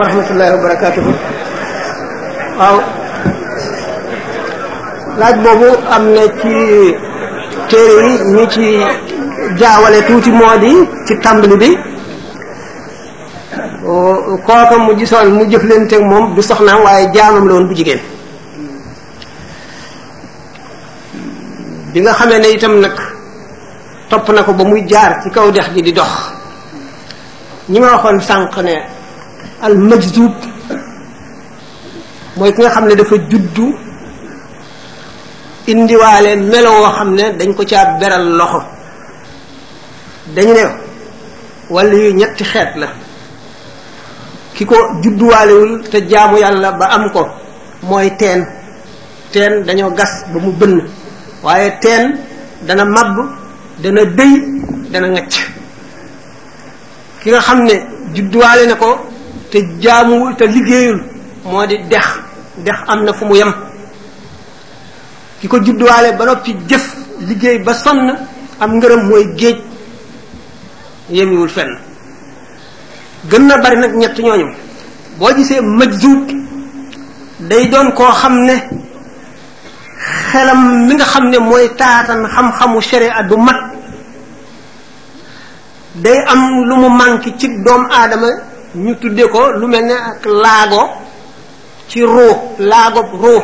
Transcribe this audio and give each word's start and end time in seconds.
wa 0.00 0.08
rahmatullahi 0.08 0.50
wa 0.56 0.72
waaw 2.56 2.76
laaj 5.20 5.36
boobu 5.44 5.68
am 5.92 6.04
na 6.16 6.24
ci 6.40 6.54
téere 7.68 8.12
yi 8.16 8.24
ñu 8.32 8.44
ci 8.48 8.80
jaawale 9.60 10.00
tuuti 10.08 10.30
moo 10.32 10.56
di 10.64 10.72
ci 11.06 11.12
tàmbali 11.20 11.56
bi 11.60 11.70
kooka 14.48 14.78
mu 14.80 14.96
gisoon 14.96 15.28
mu 15.36 15.44
jëflante 15.44 15.92
ak 15.96 16.02
moom 16.08 16.24
du 16.34 16.40
soxnaam 16.40 16.80
waaye 16.88 17.12
jaamam 17.12 17.44
la 17.48 17.60
bu 17.60 17.74
jigéen 17.76 18.00
bi 21.92 22.00
nga 22.00 22.12
xamee 22.16 22.38
ne 22.40 22.48
itam 22.56 22.80
nag 22.80 22.94
topp 24.08 24.24
na 24.32 24.40
ko 24.42 24.54
ba 24.56 24.64
muy 24.64 24.86
jaar 24.88 25.20
ci 25.22 25.28
kaw 25.28 25.50
dex 25.52 25.68
gi 25.76 25.82
di 25.84 25.92
dox 25.92 26.08
ñi 27.68 27.76
ma 27.78 27.92
waxoon 27.92 28.16
sànq 28.24 28.56
ne 28.64 28.76
al 29.62 29.74
majdub 29.78 30.32
mooy 32.36 32.50
ki 32.54 32.60
nga 32.62 32.70
xam 32.74 32.84
ne 32.88 32.94
dafa 33.00 33.14
juddu 33.30 33.66
indiwaale 35.72 36.30
melo 36.50 36.72
xam 36.96 37.10
ne 37.18 37.24
dañ 37.38 37.50
ko 37.56 37.62
caa 37.70 37.84
beral 38.00 38.26
loxo 38.38 38.60
dañu 40.34 40.52
ne 40.56 40.62
wala 41.74 41.94
yu 42.02 42.10
ñetti 42.20 42.44
xeet 42.52 42.70
la 42.80 42.86
ki 44.54 44.64
ko 44.70 44.76
judduwaalewul 45.02 45.72
te 45.90 45.98
jaamu 46.10 46.36
yàlla 46.44 46.68
ba 46.78 46.84
am 46.96 47.04
ko 47.14 47.22
mooy 47.88 48.08
teen 48.20 48.40
teen 49.32 49.52
dañoo 49.66 49.92
gas 49.98 50.12
ba 50.32 50.38
mu 50.44 50.50
bënn 50.60 50.76
waaye 51.44 51.68
teen 51.82 52.02
dana 52.66 52.84
màbb 52.84 53.16
dana 53.82 54.02
dëy 54.18 54.32
dana 54.92 55.06
ngacc 55.14 55.34
ki 57.22 57.28
nga 57.30 57.40
xam 57.46 57.60
ne 57.68 57.76
judduwaale 58.14 58.66
na 58.66 58.74
ko 58.82 58.90
te 59.52 59.58
jaamuwul 59.82 60.34
te 60.34 60.44
liggéeyul 60.54 61.00
moo 61.44 61.66
di 61.66 61.76
dex 61.90 62.06
dex 62.64 62.78
am 62.86 63.04
na 63.04 63.12
fu 63.12 63.24
mu 63.26 63.34
yem 63.36 63.54
ki 65.40 65.46
ko 65.48 65.58
judduwaale 65.60 66.16
ba 66.16 66.24
noppi 66.24 66.54
jëf 66.68 66.86
liggéey 67.28 67.58
ba 67.64 67.74
sonn 67.74 68.16
am 68.62 68.70
ngërëm 68.76 69.02
mooy 69.08 69.24
géej 69.36 69.58
yemiwul 71.10 71.48
fenn 71.56 71.72
gën 73.30 73.44
na 73.46 73.56
bari 73.62 73.76
nag 73.76 73.92
ñett 73.94 74.16
ñooñu 74.18 74.46
boo 75.18 75.34
gisee 75.36 75.60
majzuub 75.60 76.26
day 77.48 77.68
doon 77.68 77.92
koo 77.92 78.12
xam 78.20 78.34
ne 78.48 78.54
xelam 80.30 80.60
mi 80.86 80.94
nga 80.94 81.04
xam 81.04 81.28
ne 81.28 81.38
mooy 81.38 81.66
taatan 81.78 82.22
xam-xamu 82.34 82.80
sere 82.80 83.08
du 83.28 83.36
mat 83.36 83.60
day 86.04 86.16
am 86.30 86.40
lu 86.68 86.74
mu 86.82 86.88
manqué 86.88 87.30
ci 87.38 87.46
doomu 87.64 87.86
aadama 87.90 88.51
ñu 88.74 88.94
tuddee 88.96 89.28
ko 89.28 89.52
lu 89.60 89.66
mel 89.68 89.84
ne 89.84 89.92
ak 89.94 90.24
laago 90.26 90.88
ci 91.88 92.00
ruux 92.02 92.36
laago 92.58 93.00
ruux 93.20 93.42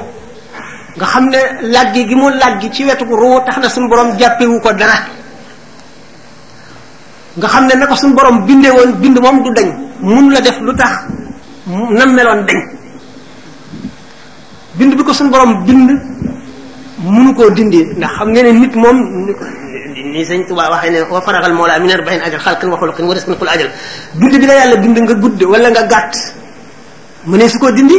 nga 0.96 1.06
xam 1.06 1.26
ne 1.28 1.40
laggi 1.68 2.06
gi 2.08 2.14
mu 2.14 2.30
laggi 2.30 2.70
ci 2.72 2.84
wetu 2.86 3.04
ruux 3.04 3.40
tax 3.44 3.58
na 3.58 3.68
suñu 3.68 3.88
borom 3.90 4.16
jàppewu 4.18 4.58
ko 4.62 4.72
dara 4.72 4.98
nga 7.36 7.46
xam 7.48 7.66
ne 7.66 7.74
na 7.74 7.86
ko 7.86 7.94
suñu 7.94 8.14
borom 8.14 8.44
bindee 8.46 8.70
woon 8.70 8.92
bind 9.00 9.18
moom 9.20 9.42
du 9.42 9.52
dañ 9.52 9.68
mun 10.00 10.30
la 10.32 10.40
def 10.40 10.58
lu 10.60 10.74
tax 10.76 10.92
na 11.66 12.06
meloon 12.06 12.46
dañ 12.46 12.56
bind 14.78 14.94
bi 14.96 15.02
ko 15.04 15.12
suñ 15.12 15.28
borom 15.30 15.62
bind 15.64 15.90
munu 17.04 17.34
koo 17.34 17.50
dindee 17.50 17.84
ndax 17.96 18.12
xam 18.14 18.28
nga 18.32 18.42
ne 18.42 18.52
nit 18.52 18.74
moom 18.76 18.96
di 20.02 20.10
ni 20.10 20.22
sëñ 20.24 20.46
Tuubaa 20.46 20.70
waxee 20.70 20.91
ne 20.91 21.02
wa 21.10 21.20
faraxal 21.20 21.52
moola 21.54 21.78
min 21.78 21.91
arbain 21.91 22.20
ajal 22.22 22.41
xalqin 22.41 22.70
wa 22.70 22.78
xuluqin 22.78 23.06
wa 23.08 23.14
risqin 23.14 23.34
ajal 23.34 23.70
dund 24.14 24.34
bi 24.38 24.46
la 24.46 24.54
yàlla 24.54 24.77
bind 24.77 24.96
nga 24.98 25.14
gudd 25.14 25.42
wala 25.42 25.68
nga 25.70 25.82
gàtt 25.86 26.14
mu 27.27 27.36
ne 27.36 27.48
su 27.48 27.58
ko 27.58 27.70
dindi 27.72 27.98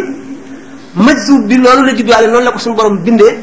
majzub 0.95 1.47
bi 1.47 1.57
loolu 1.57 1.83
la 1.85 1.93
judduwaale 1.93 2.27
noonu 2.31 2.45
la 2.45 2.51
ko 2.51 2.59
suñu 2.59 2.75
borom 2.75 2.97
bindee 3.03 3.33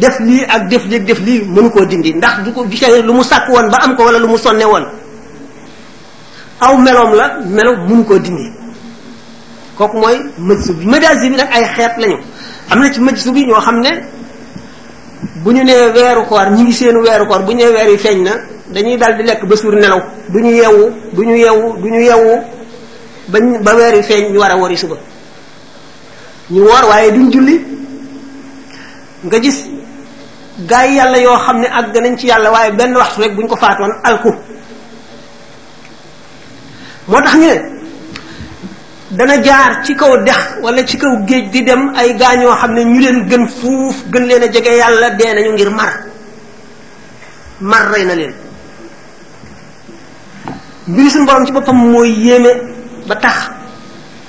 def 0.00 0.18
lii 0.20 0.44
ak 0.48 0.68
def 0.70 0.84
lii 0.86 1.00
def 1.04 1.20
lii 1.20 1.44
mënu 1.44 1.70
koo 1.70 1.84
dindi 1.84 2.14
ndax 2.14 2.42
du 2.44 2.52
ko 2.52 2.64
du 2.64 2.76
lu 3.04 3.12
mu 3.12 3.22
sàkk 3.22 3.48
woon 3.48 3.68
ba 3.70 3.76
am 3.84 3.96
ko 3.96 4.04
wala 4.04 4.18
lu 4.18 4.28
mu 4.28 4.38
sonne 4.38 4.64
woon 4.64 4.84
aw 6.60 6.76
meloom 6.76 7.12
la 7.14 7.26
melo 7.44 7.76
mënu 7.88 8.04
koo 8.04 8.18
dindi 8.18 8.48
kooku 9.76 9.96
mooy 9.98 10.16
majzub 10.38 10.76
bi 10.76 10.86
majazib 10.86 11.30
bi 11.30 11.36
nag 11.36 11.48
ay 11.52 11.64
xeet 11.76 11.96
lañu 11.98 12.16
am 12.70 12.78
na 12.80 12.90
ci 12.92 13.00
majzub 13.00 13.34
bi 13.34 13.44
ñoo 13.44 13.60
xam 13.60 13.80
ne 13.80 14.13
bu 15.44 15.50
ñu 15.52 15.64
nee 15.64 15.90
weeru 15.94 16.26
koor 16.28 16.50
ñi 16.50 16.62
ngi 16.62 16.72
seenu 16.72 17.00
weeru 17.02 17.26
koor 17.26 17.42
bu 17.42 17.52
ñu 17.52 17.56
nee 17.56 17.68
weer 17.72 17.88
yi 17.90 17.98
feeñ 17.98 18.22
na 18.24 18.32
dañuy 18.74 18.96
dal 18.96 19.16
di 19.16 19.22
lekk 19.24 19.44
ba 19.48 19.56
suur 19.56 19.74
nelaw 19.74 20.00
du 20.28 20.38
ñu 20.40 20.50
yeewu 20.50 20.90
du 21.12 21.22
ñu 21.22 21.36
yeewu 21.36 21.76
du 21.82 21.88
ñu 21.88 22.00
yeewu 22.06 22.30
bañ 23.32 23.62
ba 23.62 23.74
weer 23.74 23.94
yi 23.96 24.02
feeñ 24.02 24.32
ñu 24.32 24.38
war 24.40 24.50
a 24.52 24.56
wori 24.56 24.76
suba 24.76 24.96
ñu 26.50 26.60
woor 26.64 26.84
waaye 26.88 27.12
duñ 27.12 27.32
julli 27.32 27.56
nga 29.26 29.38
gis 29.38 29.64
gaa 30.66 30.86
yi 30.86 30.94
yàlla 30.96 31.18
yoo 31.18 31.36
xam 31.38 31.60
ne 31.60 31.66
àgg 31.68 31.94
nañ 32.02 32.16
ci 32.18 32.26
yàlla 32.26 32.50
waaye 32.50 32.72
benn 32.72 32.94
waxtu 32.96 33.20
rek 33.20 33.34
buñ 33.36 33.46
ko 33.48 33.56
faatoon 33.56 33.90
alku 34.02 34.30
moo 37.08 37.20
tax 37.22 37.34
ñu 37.38 37.73
dana 39.14 39.38
jaar 39.42 39.82
ci 39.86 39.94
kaw 39.94 40.10
dex 40.26 40.58
wala 40.60 40.82
ci 40.82 40.98
kaw 40.98 41.10
géej 41.26 41.46
di 41.52 41.62
dem 41.62 41.90
ay 41.94 42.14
gaañoo 42.18 42.50
ñoo 42.50 42.56
xam 42.60 42.70
ne 42.74 42.82
ñu 42.84 42.98
leen 43.00 43.18
gën 43.30 43.44
fuuf 43.60 43.96
gën 44.12 44.24
leen 44.26 44.42
a 44.42 44.48
jege 44.50 44.72
yàlla 44.80 45.08
dee 45.18 45.32
nañu 45.34 45.52
ngir 45.54 45.70
mar 45.70 45.92
mar 47.60 47.90
rey 47.94 48.04
na 48.04 48.14
leen 48.14 48.34
mbiri 50.88 51.10
suñu 51.10 51.26
borom 51.26 51.46
ci 51.46 51.52
boppam 51.52 51.76
mooy 51.92 52.10
yéeme 52.26 52.50
ba 53.06 53.14
tax 53.14 53.50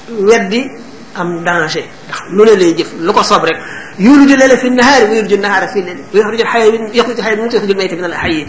weddi 0.10 0.70
am 1.16 1.44
danger 1.44 1.84
ndax 2.06 2.20
lu 2.30 2.46
ne 2.46 2.54
lay 2.62 2.72
jëf 2.78 2.90
lu 3.06 3.12
ko 3.14 3.24
soob 3.24 3.44
rek 3.44 3.58
yuluju 3.98 4.36
leela 4.38 4.56
fi 4.58 4.70
nahaari 4.70 5.06
wa 5.10 5.16
yuluju 5.18 5.38
nahaara 5.38 5.68
fi 5.74 5.82
leen 5.82 6.00
wa 6.14 6.18
yaxruju 6.20 6.44
xay 6.46 6.62
yaxruju 6.94 7.22
xay 7.22 7.36
min 7.36 7.50
yaxruju 7.52 7.76
mayta 7.78 7.96
min 7.96 8.06
al 8.06 8.18
xayi 8.22 8.46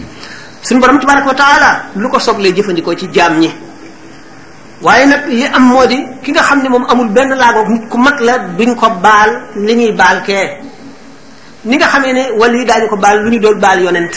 suñu 0.65 0.79
borom 0.81 0.99
tabaraka 0.99 1.27
wa 1.27 1.35
taala 1.43 1.69
lu 1.95 2.07
ko 2.09 2.19
soob 2.19 2.37
lay 2.43 2.53
jëfandikoo 2.53 2.93
ci 2.95 3.07
jaam 3.15 3.39
ñi 3.39 3.49
waaye 4.81 5.05
nag 5.07 5.29
yi 5.29 5.45
am 5.45 5.63
moo 5.69 5.85
di 5.87 6.05
ki 6.21 6.31
nga 6.31 6.41
xam 6.43 6.61
ne 6.61 6.69
moom 6.69 6.85
amul 6.89 7.09
benn 7.09 7.33
laagoog 7.35 7.69
nit 7.69 7.89
ku 7.89 7.97
mag 7.97 8.19
la 8.19 8.37
buñ 8.57 8.75
ko 8.75 8.87
baal 9.01 9.29
li 9.55 9.73
ñuy 9.75 9.91
baal 9.93 10.21
kee 10.23 10.47
ni 11.65 11.75
nga 11.77 11.87
xamee 11.87 12.13
ne 12.13 12.31
wali 12.37 12.63
daañu 12.65 12.87
ko 12.89 12.95
baal 12.97 13.17
lu 13.23 13.29
ñu 13.31 13.39
doon 13.39 13.57
baal 13.59 13.81
yonent 13.81 14.15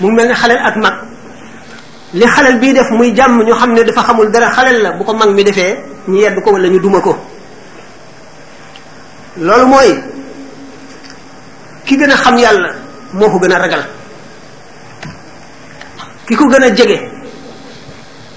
mu 0.00 0.08
mel 0.10 0.28
ne 0.28 0.34
xalel 0.34 0.56
ak 0.56 0.76
mag 0.76 0.94
li 2.14 2.24
xalel 2.26 2.58
bii 2.60 2.72
def 2.72 2.88
muy 2.90 3.12
jàmm 3.14 3.42
ñu 3.44 3.52
xam 3.54 3.72
ne 3.74 3.82
dafa 3.84 4.02
xamul 4.08 4.30
dara 4.32 4.50
xalel 4.52 4.82
la 4.82 4.92
bu 4.92 5.04
ko 5.04 5.12
mag 5.14 5.30
mi 5.34 5.44
defee 5.44 5.76
ñu 6.08 6.16
yedd 6.16 6.40
ko 6.42 6.50
wala 6.52 6.68
ñu 6.68 6.80
duma 6.80 7.00
ko 7.00 7.14
loolu 9.36 9.66
mooy 9.66 10.00
ki 11.84 11.94
gën 11.98 12.10
a 12.10 12.16
xam 12.16 12.36
yàlla 12.38 12.70
moo 13.12 13.28
ko 13.28 13.38
gën 13.38 13.52
a 13.52 13.58
ragal 13.58 13.84
ki 16.26 16.34
ko 16.36 16.44
gën 16.48 16.62
a 16.64 16.70
jege 16.70 17.13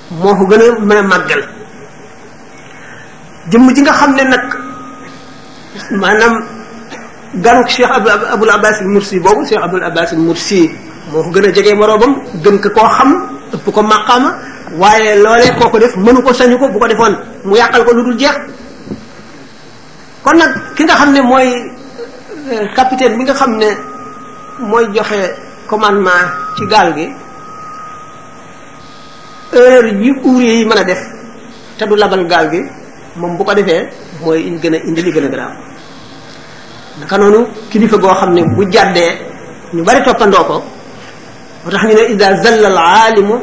moo 0.10 0.34
ko 0.36 0.44
gën 0.48 0.62
a 0.62 0.68
mën 0.86 0.98
a 0.98 1.02
màggal 1.02 1.42
jëmm 3.52 3.68
ji 3.76 3.82
nga 3.82 3.92
xam 3.94 4.12
ne 4.16 4.24
nag 4.24 4.44
maanaam 6.02 6.34
ganuk 7.44 7.68
cheikh 7.68 7.92
abul 8.34 8.50
abbas 8.50 8.78
al 8.82 8.88
mursi 8.88 9.20
bobu 9.20 9.46
cheikh 9.48 9.62
abul 9.64 9.84
abbas 9.84 10.12
al 10.14 10.20
mursi 10.20 10.72
moo 11.12 11.24
ko 11.24 11.30
gën 11.30 11.46
a 11.46 11.52
jege 11.52 11.74
moroomam 11.76 12.14
gën 12.44 12.58
ko 12.62 12.70
koo 12.70 12.88
xam 12.98 13.12
ëpp 13.54 13.66
ko 13.76 13.82
maqama 13.82 14.32
waaye 14.80 15.16
loolee 15.24 15.56
koo 15.60 15.70
ko 15.70 15.78
def 15.80 15.96
mënu 15.96 16.22
ko 16.22 16.32
sañu 16.34 16.58
ko 16.58 16.68
bu 16.72 16.80
ko 16.80 16.88
defoon 16.88 17.14
mu 17.44 17.56
yàqal 17.56 17.84
ko 17.86 17.92
lu 17.92 18.02
dul 18.08 18.18
jeex 18.20 18.38
kon 20.24 20.38
nag 20.38 20.52
ki 20.76 20.84
nga 20.84 20.96
xam 20.96 21.12
ne 21.12 21.22
mooy 21.22 21.48
euh, 22.52 22.64
capitaine 22.76 23.18
bi 23.18 23.24
nga 23.28 23.34
xam 23.34 23.52
ne 23.58 23.70
mooy 24.70 24.88
joxe 24.96 25.22
commandement 25.70 26.32
ci 26.58 26.64
gaal 26.66 26.94
gi 26.96 27.08
erreur 29.54 29.86
yi 29.94 30.12
ouvrier 30.24 30.54
yi 30.60 30.66
mën 30.66 30.78
a 30.78 30.84
def 30.84 31.00
te 31.78 31.86
du 31.86 31.96
labal 31.96 32.26
gaal 32.28 32.50
gi 32.52 32.62
moom 33.16 33.38
bu 33.38 33.44
ko 33.44 33.54
defee 33.54 33.88
mooy 34.22 34.60
gën 34.62 34.74
a 34.74 34.78
indi 34.88 35.02
li 35.02 35.12
gën 35.12 35.26
a 35.26 35.30
garaaw 35.30 35.52
naka 37.00 37.18
noonu 37.18 37.48
kilifa 37.72 37.98
goo 37.98 38.14
xam 38.20 38.34
ne 38.34 38.42
bu 38.56 38.64
jàddee 38.72 39.12
ñu 39.74 39.84
bari 39.84 40.02
toppandoo 40.04 40.44
ko 40.46 40.64
moo 41.64 41.72
tax 41.72 41.84
ñu 41.84 41.94
ne 41.96 42.04
ida 42.14 42.36
zalla 42.44 42.68
al 42.68 42.78
aalimu 43.02 43.36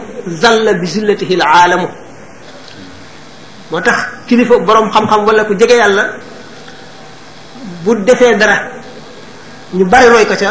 bi 0.80 0.86
zillatihi 0.86 1.38
al 1.40 1.72
moo 3.70 3.80
tax 3.80 3.96
kilifa 4.26 4.58
boroom 4.58 4.90
xam-xam 4.90 5.24
wala 5.26 5.44
ku 5.44 5.54
jege 5.54 5.74
yàlla 5.82 6.04
bu 7.84 7.94
defee 7.96 8.36
dara 8.36 8.56
ñu 9.74 9.84
bari 9.86 10.08
roy 10.08 10.26
ko 10.26 10.34
ca 10.40 10.50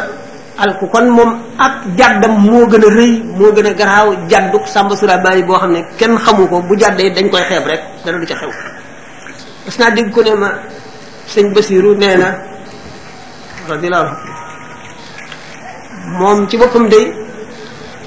alku 0.57 0.85
kon 0.89 1.05
moom 1.09 1.43
ak 1.57 1.73
jàddam 1.97 2.31
moo 2.45 2.65
gën 2.67 2.83
a 2.83 2.89
rëy 2.89 3.11
moo 3.37 3.51
gën 3.51 3.65
a 3.67 3.73
garaaw 3.73 4.15
jàdduk 4.29 4.67
sàmba 4.67 4.95
sura 4.95 5.17
bàyyi 5.17 5.43
boo 5.43 5.57
xam 5.59 5.71
ne 5.73 5.83
kenn 5.97 6.17
xamu 6.17 6.47
ko 6.47 6.61
bu 6.61 6.75
jàddee 6.77 7.09
dañ 7.15 7.29
koy 7.29 7.41
xeeb 7.49 7.65
rek 7.67 7.79
dara 8.05 8.17
du 8.19 8.25
ca 8.25 8.35
xew 8.35 8.49
parce 9.65 9.75
que 9.77 9.83
naa 9.83 9.91
dégg 9.91 10.11
ko 10.13 10.23
ne 10.23 10.31
ma 10.35 10.49
sëñ 11.33 11.53
Basiru 11.53 11.95
nee 11.95 12.17
na 12.17 12.27
radiyallahu 13.69 14.15
moom 16.19 16.47
ci 16.49 16.57
boppam 16.57 16.89
day 16.89 17.05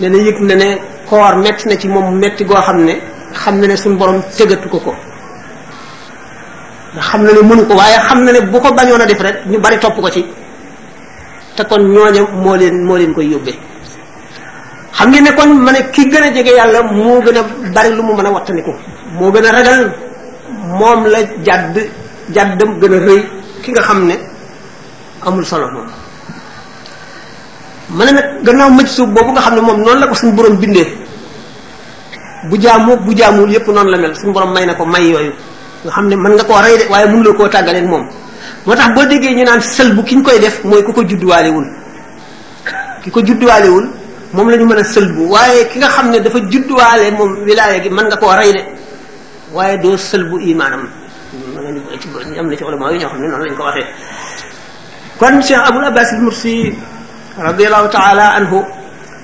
nee 0.01 0.11
na 0.11 0.17
yëg 0.27 0.39
na 0.43 0.55
ne 0.63 0.69
koor 1.09 1.37
metti 1.37 1.69
na 1.69 1.77
ci 1.77 1.89
moom 1.89 2.07
metti 2.21 2.45
goo 2.45 2.57
xam 2.63 2.79
ne 2.85 2.95
xam 3.33 3.61
na 3.61 3.67
ne 3.67 3.77
suñu 3.77 3.99
borom 3.99 4.23
tëggatu 4.37 4.69
ko 4.69 4.79
ko 4.79 4.95
xam 7.09 7.23
na 7.27 7.31
ne 7.33 7.41
mënu 7.49 7.63
ko 7.69 7.75
waaye 7.75 7.99
xam 8.09 8.21
na 8.25 8.31
ne 8.33 8.41
bu 8.41 8.59
ko 8.61 8.69
bañoon 8.79 9.03
a 9.05 9.07
def 9.07 9.21
rek 9.27 9.37
ñu 9.51 9.59
bari 9.59 9.79
topp 9.81 9.99
ko 10.01 10.11
ci 10.17 10.25
te 11.57 11.63
kon 11.71 11.83
ñooña 11.95 12.23
moo 12.45 12.57
leen 12.57 12.85
moo 12.89 12.97
leen 12.99 13.13
koy 13.15 13.29
yóbbee 13.33 13.57
xam 14.99 15.11
ngeen 15.11 15.25
ne 15.25 15.31
kon 15.39 15.49
ma 15.65 15.73
ne 15.73 15.81
ki 15.95 16.03
gën 16.13 16.23
a 16.23 16.31
jege 16.35 16.53
yàlla 16.59 16.83
moo 16.83 17.21
gën 17.25 17.39
a 17.39 17.43
bari 17.75 17.91
lu 17.97 18.03
mu 18.03 18.15
mën 18.17 18.27
a 18.27 18.31
ko 18.67 18.73
moo 19.19 19.31
gën 19.35 19.47
a 19.47 19.53
ragal 19.53 19.81
moom 20.79 21.01
la 21.13 21.19
jàdd 21.47 21.77
jàddam 22.35 22.71
gën 22.81 22.95
a 22.97 22.99
rëy 23.07 23.21
ki 23.63 23.71
nga 23.73 23.83
xam 23.89 24.05
ne 24.09 24.17
amul 25.27 25.45
solo 25.51 25.67
moom 25.75 25.87
ma 27.97 28.05
ne 28.05 28.11
nag 28.17 28.25
gannaaw 28.45 28.71
mëj 28.79 28.89
su 28.97 29.07
boobu 29.15 29.31
nga 29.33 29.41
xam 29.45 29.55
ne 29.57 29.61
moom 29.61 29.79
noonu 29.85 30.01
la 30.01 30.07
ko 30.11 30.15
suñu 30.15 30.33
borom 30.37 30.57
bindee 30.63 30.87
bu 32.51 32.55
jaamu 32.63 32.93
bu 33.05 33.13
jaamul 33.19 33.51
yépp 33.51 33.69
noonu 33.69 33.91
la 33.93 33.97
mel 34.03 34.15
suñu 34.19 34.33
borom 34.33 34.53
may 34.55 34.67
na 34.67 34.75
ko 34.79 34.85
may 34.95 35.05
yooyu 35.13 35.33
nga 35.85 35.93
xam 35.95 36.07
ne 36.11 36.15
mën 36.23 36.33
nga 36.37 36.45
koo 36.49 36.61
rey 36.65 36.77
de 36.81 36.85
waaye 36.93 37.07
mënuloo 37.11 37.35
koo 37.39 37.49
tàggaleeg 37.55 37.89
moom 37.93 38.07
moo 38.67 38.75
tax 38.75 38.91
boo 38.99 39.07
déggee 39.07 39.35
ñu 39.35 39.45
naan 39.47 39.61
sëlbu 39.63 40.03
ki 40.03 40.15
ñu 40.19 40.23
koy 40.27 40.39
def 40.43 40.65
mooy 40.67 40.83
ku 40.83 40.93
ko 40.93 41.03
judduwaalewul 41.07 41.67
ki 43.03 43.11
ko 43.11 43.21
judduwaalewul 43.25 43.87
moom 44.35 44.49
la 44.51 44.57
ñu 44.59 44.67
mën 44.67 44.79
a 44.83 44.85
sëlbu 44.85 45.23
waaye 45.31 45.69
ki 45.71 45.79
nga 45.79 45.89
xam 45.89 46.11
ne 46.11 46.19
dafa 46.19 46.39
judduwaale 46.51 47.11
moom 47.13 47.47
wilaaya 47.47 47.79
gi 47.79 47.89
mën 47.91 48.07
nga 48.11 48.17
koo 48.17 48.35
rey 48.35 48.53
de 48.53 48.63
waaye 49.55 49.79
doo 49.79 49.97
sëlbu 49.97 50.39
imaanam 50.41 50.83
am 52.37 52.47
na 52.51 52.57
ci 52.57 52.65
ulama 52.65 52.91
yi 52.91 52.99
ñoo 52.99 53.09
xam 53.11 53.21
ne 53.23 53.29
noonu 53.29 53.45
lañu 53.45 53.57
ko 53.57 53.65
waxee 53.65 53.87
kon 55.19 55.41
Cheikh 55.43 55.63
Abul 55.63 55.85
Abbas 55.85 56.11
al-Mursi 56.13 56.75
radiallahu 57.39 57.89
taala 57.89 58.35
anhu 58.35 58.65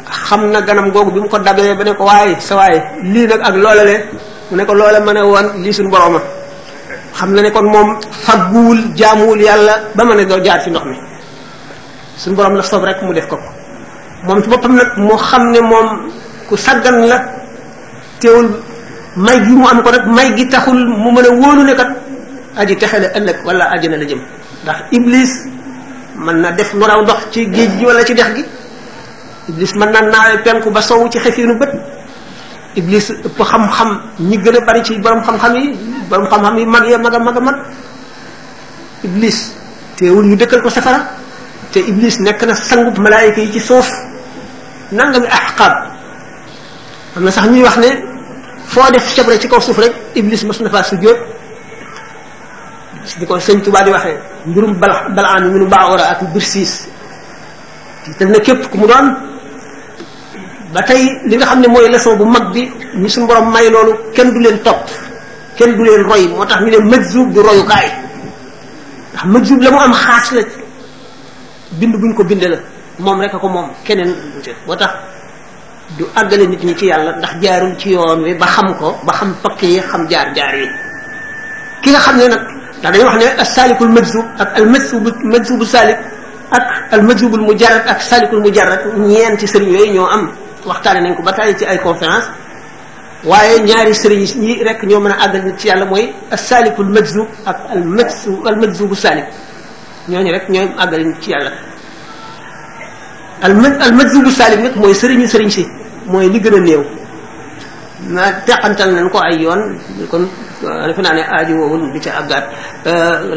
xam 0.09 0.51
na 0.53 0.61
ganam 0.63 0.91
googu 0.91 1.11
bi 1.11 1.21
mu 1.21 1.29
ko 1.29 1.39
dabee 1.39 1.75
ba 1.75 1.83
ne 1.83 1.93
ko 1.99 2.05
waaye 2.07 2.39
sa 2.39 2.57
waaye 2.63 2.79
lii 3.03 3.27
nag 3.27 3.41
ak 3.43 3.55
loolale 3.57 4.07
mu 4.51 4.57
ne 4.57 4.65
ko 4.65 4.73
loola 4.73 5.01
ma 5.01 5.13
ne 5.13 5.21
woon 5.23 5.47
lii 5.65 5.73
suñu 5.73 5.91
borooma 5.91 6.23
xam 7.17 7.35
na 7.37 7.43
ne 7.43 7.51
kon 7.51 7.63
moom 7.71 7.87
fagguwul 8.25 8.79
jaamuwul 8.97 9.41
yàlla 9.41 9.75
ba 9.95 10.05
ma 10.05 10.15
na 10.15 10.25
doo 10.25 10.39
jaar 10.45 10.61
ci 10.65 10.71
ndox 10.71 10.85
mi 10.87 10.97
suñu 12.17 12.37
borom 12.37 12.55
la 12.55 12.63
soob 12.63 12.85
rek 12.85 13.03
mu 13.03 13.13
def 13.13 13.27
ko 13.27 13.37
ko 13.37 13.49
moom 14.27 14.43
ci 14.43 14.49
boppam 14.49 14.75
nag 14.77 14.87
moo 14.97 15.17
xam 15.17 15.51
ne 15.51 15.61
moom 15.61 16.11
ku 16.49 16.57
saggan 16.57 17.07
la 17.07 17.19
teewul 18.21 18.49
may 19.17 19.39
gi 19.45 19.53
mu 19.53 19.67
am 19.69 19.83
ko 19.83 19.91
nag 19.91 20.07
may 20.07 20.35
gi 20.37 20.49
taxul 20.49 20.79
mu 20.87 21.11
mën 21.13 21.27
a 21.27 21.31
wóolu 21.31 21.63
ne 21.65 21.75
kat 21.75 21.89
aji 22.57 22.77
texe 22.77 22.99
la 23.01 23.09
ëllëg 23.19 23.37
wala 23.45 23.65
na 23.69 23.77
la 23.97 24.07
jëm 24.07 24.23
ndax 24.65 24.79
iblis 24.91 25.31
mën 26.17 26.37
na 26.41 26.51
def 26.53 26.73
lu 26.75 26.85
ndox 27.05 27.21
ci 27.31 27.47
géej 27.53 27.71
gi 27.79 27.85
walla 27.87 28.05
ci 28.05 28.15
dex 28.15 28.29
gi 28.37 28.45
iblis 29.49 29.73
mën 29.75 29.91
na 29.93 30.01
naawe 30.01 30.39
penku 30.45 30.71
ba 30.71 30.81
sowu 30.81 31.09
ci 31.09 31.19
xefiinu 31.19 31.59
bët 31.59 31.71
iblis 32.77 33.11
ëpp 33.11 33.39
xam-xam 33.43 34.01
ñi 34.29 34.39
gën 34.39 34.57
a 34.57 34.61
bari 34.67 34.83
ci 34.83 34.99
borom 34.99 35.23
xam-xam 35.25 35.57
yi 35.57 35.92
borom 36.13 36.29
xam-xam 36.29 36.55
yi 36.61 36.67
mag 36.69 36.85
ya 36.85 36.99
mag 37.01 37.15
a 37.15 37.19
mag 37.19 37.37
a 37.37 37.41
mag 37.41 37.57
iblis 39.03 39.39
ñu 40.03 40.37
dëkkal 40.37 40.61
ko 40.61 40.69
safara 40.69 41.01
te 41.73 41.81
iblis 41.81 42.19
nekk 42.21 42.41
na 42.45 42.55
sangub 42.55 42.97
malaayika 43.01 43.41
yi 43.41 43.53
ci 43.53 43.61
suuf 43.61 43.89
nangami 44.93 45.27
ahqaab 45.29 45.73
am 47.17 47.25
na 47.25 47.31
sax 47.33 47.49
ñuy 47.49 47.63
wax 47.65 47.77
ne 47.81 47.91
foo 48.69 48.85
def 48.93 49.05
cabre 49.17 49.41
ci 49.41 49.49
kaw 49.49 49.61
suuf 49.61 49.79
rek 49.81 49.95
iblis 50.15 50.45
mas 50.45 50.61
na 50.61 50.69
faa 50.71 50.83
sujjóot 50.85 51.19
di 53.19 53.25
ko 53.27 53.35
sëñ 53.39 53.59
Tuubaa 53.65 53.83
di 53.85 53.91
waxee 53.97 54.19
mbirum 54.47 54.73
bala 54.79 55.09
balaan 55.17 56.01
ak 56.13 56.21
bir 56.33 56.43
siis 56.53 56.87
na 58.21 58.39
képp 58.47 58.61
ku 58.71 58.77
mu 58.79 58.87
doon 58.91 59.07
ba 60.75 60.81
tey 60.89 61.03
li 61.29 61.35
nga 61.37 61.47
xam 61.51 61.61
ne 61.61 61.69
mooy 61.73 61.89
leçon 61.93 62.17
bu 62.19 62.25
mag 62.25 62.53
bi 62.53 62.63
ñu 63.01 63.09
suñu 63.13 63.27
borom 63.29 63.49
may 63.55 63.67
loolu 63.75 63.93
kenn 64.15 64.29
du 64.35 64.41
leen 64.45 64.59
topp 64.67 64.83
kenn 65.57 65.77
du 65.77 65.83
leen 65.85 66.05
roy 66.09 66.29
moo 66.29 66.45
tax 66.45 66.61
ñu 66.65 66.71
ne 66.71 66.79
majzub 66.79 67.29
du 67.35 67.41
royukaay 67.43 67.87
ndax 69.13 69.25
majzub 69.35 69.61
la 69.63 69.71
mu 69.71 69.79
am 69.79 69.93
xaas 69.93 70.27
la 70.37 70.43
bind 71.79 71.95
buñ 72.01 72.13
ko 72.17 72.25
binde 72.25 72.47
la 72.53 72.57
moom 73.05 73.21
rek 73.21 73.33
ko 73.43 73.49
moom 73.49 73.69
keneen 73.85 74.11
du 74.35 74.41
ca 74.45 74.51
moo 74.67 74.77
tax 74.77 74.93
du 75.99 76.05
àggale 76.17 76.45
nit 76.49 76.63
ñi 76.65 76.75
ci 76.79 76.87
yàlla 76.87 77.11
ndax 77.21 77.35
jaarul 77.43 77.75
ci 77.81 77.89
yoon 77.93 78.21
wi 78.25 78.35
ba 78.35 78.47
xam 78.55 78.69
ko 78.81 78.97
ba 79.07 79.13
xam 79.13 79.31
pakk 79.43 79.61
yi 79.63 79.81
xam 79.89 80.03
jaar 80.11 80.29
jaar 80.37 80.55
yi 80.61 80.69
ki 81.83 81.89
nga 81.91 82.01
xam 82.05 82.17
ne 82.17 82.25
nag 82.29 82.41
ndax 82.81 82.93
dañuy 82.93 83.05
wax 83.09 83.17
ne 83.23 83.27
as 83.43 83.49
salikul 83.55 83.89
majzub 83.97 84.25
ak 84.39 84.49
al 84.59 84.67
majzub 84.75 85.03
majzubu 85.35 85.65
salik 85.65 85.99
ak 86.51 86.63
al 86.95 87.03
majzubul 87.09 87.41
mujarrad 87.49 87.85
ak 87.93 88.01
salikul 88.03 88.41
mujarrad 88.47 88.81
ñeenti 88.97 89.45
sëriñ 89.53 89.73
yooyu 89.77 89.93
ñoo 89.97 90.07
am 90.15 90.23
waxtaane 90.69 91.01
nañ 91.05 91.15
ko 91.17 91.23
ba 91.23 91.33
tàyyi 91.33 91.55
ci 91.59 91.65
ay 91.71 91.79
conférence 91.79 92.29
waaye 93.25 93.59
ñaari 93.63 93.95
sëriñ 93.95 94.23
ñi 94.45 94.53
rek 94.67 94.83
ñoo 94.87 95.01
mën 95.01 95.13
a 95.13 95.25
àggal 95.27 95.55
ci 95.59 95.67
yàlla 95.69 95.85
mooy 95.85 96.13
asalikul 96.31 96.89
majzub 96.89 97.29
ak 97.47 97.59
al 97.71 97.85
majzu 97.85 98.33
al 98.47 98.57
majzubu 98.59 98.95
salik 98.95 99.27
ñooñu 100.09 100.31
rek 100.33 100.49
ñoo 100.49 100.67
àggal 100.83 101.03
ci 101.23 101.31
yàlla 101.31 101.51
al 103.43 103.53
al 103.85 103.95
majzubu 103.95 104.31
salik 104.31 104.61
nag 104.61 104.75
mooy 104.77 104.95
sëriñu 104.95 105.27
sëriñ 105.27 105.51
si 105.51 105.67
mooy 106.07 106.29
li 106.31 106.41
gën 106.41 106.55
a 106.55 106.61
néew 106.61 106.83
na 108.09 108.23
teqantal 108.47 108.91
nañ 108.93 109.09
ko 109.11 109.19
ay 109.23 109.37
yoon 109.41 109.79
kon 110.11 110.27
defe 110.89 111.03
naa 111.03 111.15
ne 111.15 111.23
aaji 111.23 111.53
woowul 111.55 111.93
di 111.93 112.01
ca 112.01 112.11
àggaat 112.21 112.45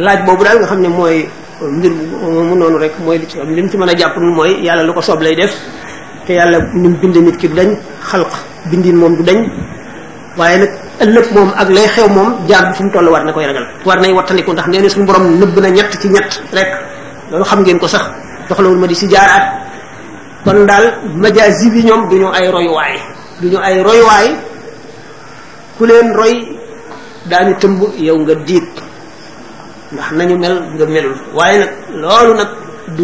laaj 0.05 0.25
boobu 0.25 0.43
daal 0.43 0.57
nga 0.59 0.65
xam 0.67 0.81
ne 0.81 0.87
mooy 0.87 1.29
mbir 1.61 1.91
mu 1.93 2.55
noonu 2.57 2.77
rek 2.79 2.97
mooy 3.05 3.17
li 3.19 3.27
ci 3.27 3.37
lim 3.37 3.69
ci 3.69 3.77
mën 3.77 3.89
a 3.89 3.93
jàpp 3.97 4.17
mooy 4.17 4.61
yàlla 4.65 4.81
lu 4.83 4.93
ko 4.93 5.01
soob 5.01 5.21
lay 5.21 5.35
def 5.35 5.53
te 6.25 6.33
yàlla 6.33 6.57
ni 6.73 6.89
bind 6.89 7.17
nit 7.17 7.37
ki 7.37 7.47
dañ 7.49 7.77
xalq 8.01 8.33
bindin 8.69 8.97
moom 8.97 9.13
du 9.19 9.23
dañ 9.25 9.38
waaye 10.39 10.57
nag 10.63 10.71
ëllëg 11.03 11.25
moom 11.35 11.50
ak 11.56 11.67
lay 11.69 11.88
xew 11.88 12.07
moom 12.09 12.29
jaar 12.47 12.63
bi 12.69 12.73
fu 12.75 12.83
mu 12.83 12.91
toll 12.91 13.07
war 13.13 13.23
na 13.25 13.31
koy 13.33 13.45
ragal 13.45 13.65
war 13.85 13.97
nay 14.01 14.12
wattandiku 14.13 14.51
ndax 14.53 14.67
nee 14.69 14.81
na 14.81 14.89
suñu 14.89 15.06
borom 15.06 15.25
nëbb 15.39 15.56
na 15.62 15.69
ñett 15.69 15.91
ci 16.01 16.07
ñett 16.09 16.29
rek 16.53 16.69
loolu 17.31 17.45
xam 17.45 17.59
ngeen 17.62 17.79
ko 17.79 17.88
sax 17.88 18.06
doxlawul 18.50 18.77
ma 18.77 18.88
di 18.88 18.95
si 18.95 19.06
jaaraat 19.09 19.45
kon 20.44 20.59
daal 20.65 20.85
majaasi 21.21 21.69
bi 21.73 21.81
ñoom 21.88 22.01
duñu 22.09 22.27
ay 22.38 22.45
royuwaay 22.56 22.95
duñu 23.41 23.59
ay 23.67 23.75
royuwaay 23.88 24.27
ku 25.77 25.83
leen 25.85 26.07
roy 26.19 26.33
dañu 27.29 27.53
tëmb 27.61 27.79
yow 28.07 28.18
nga 28.19 28.33
diit 28.47 28.71
ndax 29.94 30.09
nañu 30.18 30.35
mel 30.41 30.56
nga 30.77 30.85
melul 30.94 31.15
waaye 31.38 31.57
nag 31.59 31.69
loolu 32.01 32.31
nag 32.39 32.50
du 32.97 33.03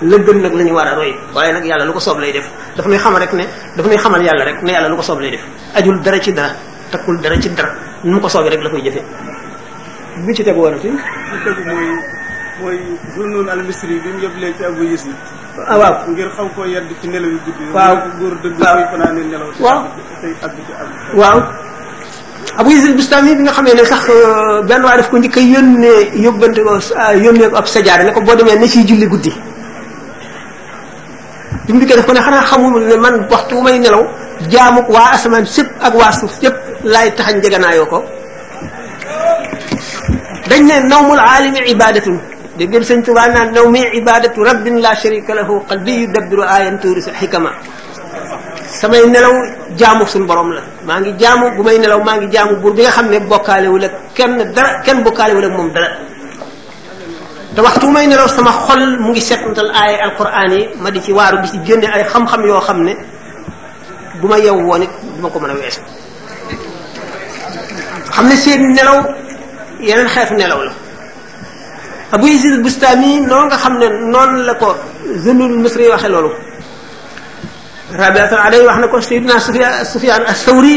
la 0.00 0.18
gën 0.18 0.40
nag 0.42 0.54
la 0.54 0.62
ñu 0.62 0.72
war 0.74 0.86
a 0.86 0.94
roy 0.94 1.14
waaye 1.34 1.52
nag 1.52 1.64
yàlla 1.64 1.84
lu 1.84 1.92
ko 1.92 1.98
soob 2.00 2.18
lay 2.20 2.30
def 2.32 2.46
daf 2.76 2.86
nuy 2.86 2.98
xamal 2.98 3.20
rek 3.20 3.32
ne 3.32 3.44
daf 3.76 3.86
nuy 3.86 3.96
xamal 3.98 4.22
yàlla 4.22 4.44
rek 4.44 4.62
ne 4.62 4.72
yàlla 4.72 4.88
lu 4.88 4.96
ko 4.96 5.02
soob 5.02 5.20
lay 5.20 5.30
def 5.32 5.40
ajul 5.74 6.00
dara 6.02 6.20
ci 6.20 6.32
dara 6.32 6.52
takkul 6.90 7.20
dara 7.20 7.40
ci 7.40 7.48
dara 7.50 7.74
nu 8.04 8.12
mu 8.14 8.20
ko 8.20 8.28
soobee 8.28 8.50
rek 8.50 8.62
la 8.62 8.70
koy 8.70 8.80
jëfee 8.82 9.02
bi 10.26 10.34
ci 10.34 10.44
tegu 10.44 10.60
warati 10.62 10.88
bi 10.88 10.98
tegu 11.44 11.62
mooy 11.66 11.96
mooy 12.62 12.78
Zunnun 13.16 13.48
al-Misri 13.48 13.98
bi 13.98 14.96
ah, 15.66 15.76
waaw 15.78 15.94
ngir 16.10 16.30
xaw 16.36 16.46
koo 16.54 16.64
yedd 16.64 16.86
ci 17.02 17.08
nelaw 17.08 17.30
góor 18.18 18.34
dëgg 18.42 18.54
koy 18.54 18.84
fanaane 18.92 19.20
nelaw 19.26 19.50
waaw 19.58 19.82
tey 20.22 20.32
ak 20.42 20.52
ci 20.54 21.20
am 21.22 21.42
Abu 22.58 22.70
Yazid 22.70 22.94
Bustami 22.94 23.34
bi 23.34 23.42
nga 23.42 23.52
xamee 23.52 23.74
ne 23.74 23.84
sax 23.84 24.06
euh, 24.10 24.62
benn 24.62 24.82
waay 24.84 24.96
daf 24.98 25.10
ko 25.10 25.18
njëkk 25.18 25.36
a 25.36 25.40
yónnee 25.40 26.20
yóbbante 26.22 26.62
ko 26.62 26.78
euh, 26.78 27.22
yoon 27.24 27.38
ko 27.50 27.56
ab 27.56 27.66
sajaar 27.66 28.02
ne 28.04 28.12
ko 28.12 28.20
boo 28.22 28.34
demee 28.34 28.58
ne 28.58 28.66
ciy 28.68 28.86
julli 28.86 29.06
guddi 29.06 29.30
bi 31.68 31.72
mu 31.74 31.80
dikkee 31.80 31.96
daf 31.98 32.06
ko 32.08 32.12
ne 32.16 32.20
xanaa 32.26 32.44
xamul 32.50 32.82
ne 32.90 32.96
man 33.04 33.14
waxtu 33.32 33.52
wu 33.58 33.62
may 33.66 33.78
nelaw 33.84 34.02
jaamu 34.52 34.80
waa 34.94 35.10
asamaan 35.16 35.44
sépp 35.54 35.68
ak 35.86 35.92
waa 36.00 36.12
suuf 36.20 36.32
yépp 36.44 36.56
laay 36.92 37.08
taxañ 37.18 37.36
jeganaayoo 37.44 37.86
ko 37.92 37.98
dañ 40.50 40.60
ne 40.70 40.74
nawmul 40.92 41.20
aalimi 41.32 41.60
ibadatun 41.74 42.16
dégg 42.58 42.68
ngeen 42.70 42.84
sëñ 42.88 42.98
Tuubaa 43.06 43.28
naan 43.34 43.48
naw 43.56 43.66
mi 43.74 43.82
ibadatu 44.00 44.38
rabbin 44.48 44.76
la 44.84 44.92
sharika 45.02 45.32
lahu 45.38 45.54
qalbi 45.68 45.92
yudabbiru 46.02 46.42
ayan 46.56 46.76
tuurisul 46.82 47.14
xikama 47.20 47.50
samay 48.80 49.02
nelaw 49.14 49.34
jaamu 49.80 50.04
suñ 50.12 50.24
borom 50.28 50.50
la 50.56 50.62
maa 50.86 51.00
ngi 51.00 51.12
jaamu 51.22 51.46
bu 51.56 51.62
may 51.66 51.76
nelaw 51.82 52.00
maa 52.06 52.16
ngi 52.20 52.28
jaamu 52.34 52.54
buur 52.62 52.72
bi 52.76 52.82
nga 52.84 52.90
xam 52.96 53.06
ne 53.12 53.18
bokkaalewul 53.30 53.84
ak 53.86 53.94
kenn 54.16 54.34
dara 54.56 54.70
kenn 54.84 54.98
bokkaalewul 55.06 55.44
ak 55.48 55.52
moom 55.58 55.68
dara 55.74 55.90
te 57.58 57.62
waxtu 57.66 57.90
may 57.90 58.06
nelaw 58.06 58.28
sama 58.36 58.52
xol 58.70 58.82
mu 59.02 59.10
ngi 59.10 59.18
setantal 59.28 59.66
ay 59.82 59.94
alquran 60.06 60.50
yi 60.54 60.62
ma 60.82 60.88
di 60.94 61.00
ci 61.02 61.10
waaru 61.18 61.36
di 61.42 61.48
ci 61.52 61.58
génne 61.66 61.88
ay 61.94 62.04
xam-xam 62.12 62.42
yoo 62.46 62.60
xam 62.66 62.78
ne 62.86 62.94
bu 64.20 64.26
ma 64.30 64.36
yew 64.46 64.54
woon 64.68 64.82
it 64.86 64.90
du 65.02 65.20
ma 65.22 65.28
ko 65.28 65.40
mën 65.40 65.50
a 65.50 65.54
weesu 65.60 65.80
xam 68.14 68.26
ne 68.28 68.36
seen 68.36 68.62
nelaw 68.78 68.98
yeneen 69.80 70.06
xeetu 70.14 70.34
nelaw 70.34 70.60
la 70.66 70.72
abu 72.12 72.26
isid 72.28 72.62
bustami 72.62 73.10
noo 73.30 73.42
nga 73.46 73.56
xam 73.62 73.74
ne 73.80 73.86
noonu 74.12 74.38
la 74.48 74.54
ko 74.60 74.68
zënul 75.24 75.58
misri 75.62 75.88
waxe 75.90 76.08
loolu 76.14 76.30
rabiatu 78.00 78.36
alay 78.46 78.60
wax 78.68 78.78
na 78.82 78.86
ko 78.86 78.96
sayidina 79.00 79.36
sufyan 79.46 79.72
sufyan 79.92 80.22
as-sawri 80.32 80.76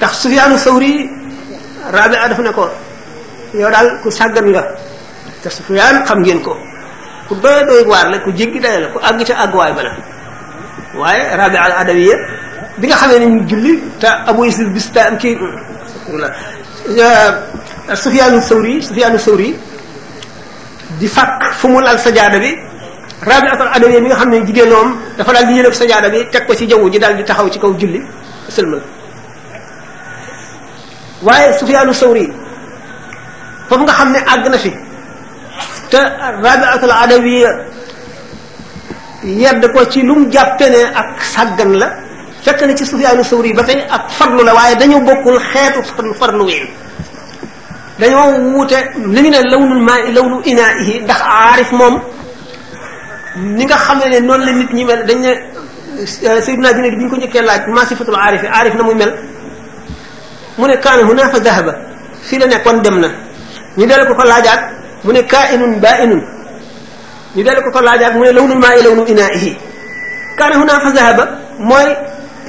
tax 0.00 0.12
sufyan 0.22 0.50
as-sawri 0.56 1.10
rabia 1.94 2.28
daf 2.30 2.38
ne 2.46 2.52
ko 2.58 2.66
yow 3.54 3.70
daal 3.70 3.86
ku 4.02 4.10
sàggan 4.10 4.46
nga 4.50 4.62
te 5.42 5.48
Sufyaan 5.48 6.02
xam 6.06 6.18
ngeen 6.22 6.42
ko 6.42 6.52
ku 7.28 7.32
doy 7.42 7.62
doy 7.70 7.82
waar 7.86 8.10
la 8.10 8.18
ku 8.26 8.30
jéggi 8.34 8.58
dayo 8.58 8.78
la 8.84 8.88
ku 8.90 8.98
àgg 8.98 9.22
ca 9.30 9.34
àgguwaay 9.46 9.72
ba 9.78 9.82
la 9.86 9.92
waaye 10.98 11.22
Rabi 11.38 11.56
al 11.56 11.72
bi 12.82 12.86
nga 12.90 12.96
xamee 13.02 13.18
ne 13.22 13.26
ñu 13.34 13.40
julli 13.46 13.72
te 14.02 14.08
Abu 14.26 14.44
Yazid 14.44 14.68
Bistam 14.74 15.16
kii 15.16 15.38
euh, 16.98 17.30
Sufyaanu 17.94 18.42
Sawri 18.42 18.82
Sufyaanu 18.82 19.18
Sawri 19.18 19.50
di 20.98 21.06
fàkk 21.06 21.54
fu 21.58 21.68
mu 21.68 21.78
lal 21.80 21.98
sajaada 21.98 22.38
bi 22.42 22.50
Rabi 23.24 23.46
al 23.54 23.70
Adawiya 23.78 24.00
bi 24.00 24.08
nga 24.10 24.16
xam 24.20 24.30
ne 24.34 24.38
jigéen 24.46 24.68
moom 24.74 24.98
dafa 25.16 25.30
daal 25.32 25.46
di 25.46 25.52
yëlëb 25.62 25.72
sajaada 25.78 26.08
bi 26.10 26.26
teg 26.34 26.42
ko 26.46 26.52
ci 26.58 26.66
jaww 26.66 26.82
ji 26.90 26.98
daal 26.98 27.14
di 27.16 27.22
taxaw 27.22 27.46
ci 27.48 27.58
kaw 27.62 27.70
julli 27.78 28.02
sëlmal 28.50 28.82
waaye 31.22 31.54
Sufyaanu 31.62 31.94
Sawri 31.94 32.26
foofu 33.68 33.82
nga 33.86 33.92
xam 33.98 34.08
ne 34.14 34.18
àgg 34.32 34.44
na 34.52 34.58
fi 34.64 34.70
te 35.90 35.98
rabiatul 36.42 36.92
adawiya 37.02 37.50
yedd 39.42 39.62
ko 39.74 39.84
ci 39.92 40.02
lu 40.02 40.14
mu 40.14 40.30
jàppe 40.32 40.66
ne 40.68 40.80
ak 41.00 41.22
sàggan 41.34 41.72
la 41.78 41.88
fekk 42.44 42.60
na 42.66 42.74
ci 42.76 42.84
sufiyaanu 42.84 43.24
sawri 43.24 43.52
ba 43.54 43.62
tey 43.64 43.80
ak 43.96 44.10
farlu 44.10 44.42
la 44.44 44.54
waaye 44.54 44.74
dañoo 44.76 45.00
bokkul 45.00 45.38
xeetu 45.52 46.14
farlu 46.20 46.44
ween 46.44 46.66
dañoo 47.98 48.38
wuute 48.52 48.78
li 49.14 49.20
ñu 49.22 49.30
ne 49.30 49.40
lawnul 49.50 49.82
maa 49.88 50.00
lawnu 50.14 50.40
inaahi 50.44 51.00
ndax 51.02 51.20
aarif 51.20 51.70
moom 51.72 52.00
ni 53.36 53.64
nga 53.64 53.76
xam 53.76 53.98
ne 53.98 54.20
noonu 54.20 54.44
la 54.44 54.52
nit 54.52 54.70
ñi 54.72 54.84
mel 54.84 55.04
dañ 55.06 55.18
ne 55.26 55.32
سيدنا 56.46 56.72
جنيد 56.74 56.94
بن 56.98 57.06
كوني 57.10 57.26
كلا 57.30 57.66
ما 57.70 57.84
صفة 57.90 58.08
العارف 58.10 58.42
عارف 58.44 58.74
نمو 58.74 58.92
مل 58.98 59.10
من 60.58 60.74
كان 60.82 60.98
هنا 61.06 61.24
فذهب 61.32 61.68
في 62.26 62.34
لنا 62.42 62.56
كون 62.66 62.82
دمنا 62.82 63.08
ñu 63.76 63.86
dellu 63.86 64.06
ko 64.06 64.14
ko 64.14 64.24
laajaat 64.24 64.60
mu 65.04 65.12
ne 65.12 65.20
kaa'inun 65.22 65.80
baa'inun 65.80 66.20
ñu 67.36 67.42
dellu 67.42 67.60
ko 67.62 67.70
ko 67.72 67.80
laajaat 67.80 68.12
mu 68.14 68.20
ne 68.24 68.32
lawnul 68.32 68.58
maa'i 68.58 68.82
lawnu 68.82 69.02
inaa'ihi 69.06 69.50
kaana 70.38 70.54
hunaa 70.58 70.80
fa 70.80 70.90
zahaba 70.94 71.24
mooy 71.58 71.86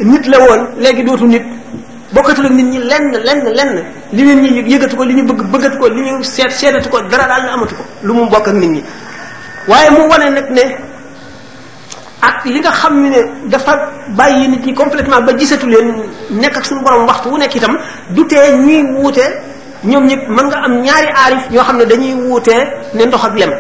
nit 0.02 0.26
la 0.28 0.40
woon 0.40 0.68
léegi 0.78 1.04
dootu 1.04 1.26
nit 1.28 1.44
bokkatul 2.14 2.46
ak 2.46 2.52
nit 2.52 2.64
ñi 2.66 2.78
lenn 2.80 3.12
lenn 3.26 3.44
lenn 3.56 3.84
li 4.14 4.24
nit 4.24 4.52
ñi 4.52 4.70
yëgatu 4.72 4.96
ko 4.96 5.04
li 5.04 5.14
ñu 5.16 5.24
bëgg 5.24 5.42
bëggatu 5.52 5.78
ko 5.80 5.88
li 5.90 6.02
ñu 6.02 6.24
seet 6.24 6.52
seetatu 6.52 6.90
ko 6.90 7.02
dara 7.02 7.26
daal 7.28 7.46
la 7.46 7.54
amatu 7.54 7.74
ko 7.76 7.82
lu 8.04 8.14
mu 8.14 8.26
bokk 8.30 8.48
ak 8.48 8.54
nit 8.56 8.68
ñi 8.70 8.84
waaye 9.68 9.90
mu 9.90 10.08
wane 10.08 10.30
nag 10.32 10.50
ne 10.52 10.78
ak 12.22 12.46
li 12.46 12.60
nga 12.60 12.70
xam 12.72 13.02
ne 13.10 13.20
dafa 13.50 13.90
bàyyi 14.16 14.48
nit 14.48 14.64
ñi 14.66 14.74
complètement 14.76 15.22
ba 15.24 15.34
gisatu 15.36 15.66
leen 15.68 15.96
nekk 16.30 16.64
suñu 16.66 16.82
borom 16.84 17.08
waxtu 17.08 17.30
wu 17.30 17.38
nekk 17.38 17.56
itam 17.56 17.76
du 18.12 18.28
tee 18.28 18.58
ñuy 18.60 18.84
wuute 19.02 19.24
ñoom 19.86 20.08
ñëpp 20.08 20.30
mën 20.30 20.46
nga 20.48 20.58
am 20.66 20.82
ñaari 20.82 21.08
aarif 21.14 21.44
ñoo 21.52 21.64
xam 21.68 21.78
ne 21.78 21.86
dañuy 21.86 22.14
wutee 22.14 22.64
ne 22.96 23.04
ndox 23.06 23.24
ak 23.26 23.34
lem 23.40 23.52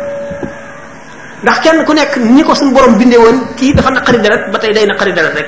ndax 1.44 1.60
kenn 1.64 1.84
ku 1.86 1.94
nekk 1.94 2.14
ni 2.18 2.44
ko 2.44 2.54
suñu 2.56 2.74
borom 2.74 2.96
bindee 2.98 3.18
woon 3.18 3.38
kii 3.58 3.74
dafa 3.74 3.90
naqari 3.92 4.20
deret 4.24 4.44
ba 4.52 4.58
tey 4.60 4.74
day 4.74 4.86
naqari 4.88 5.14
deret 5.14 5.34
rek 5.38 5.48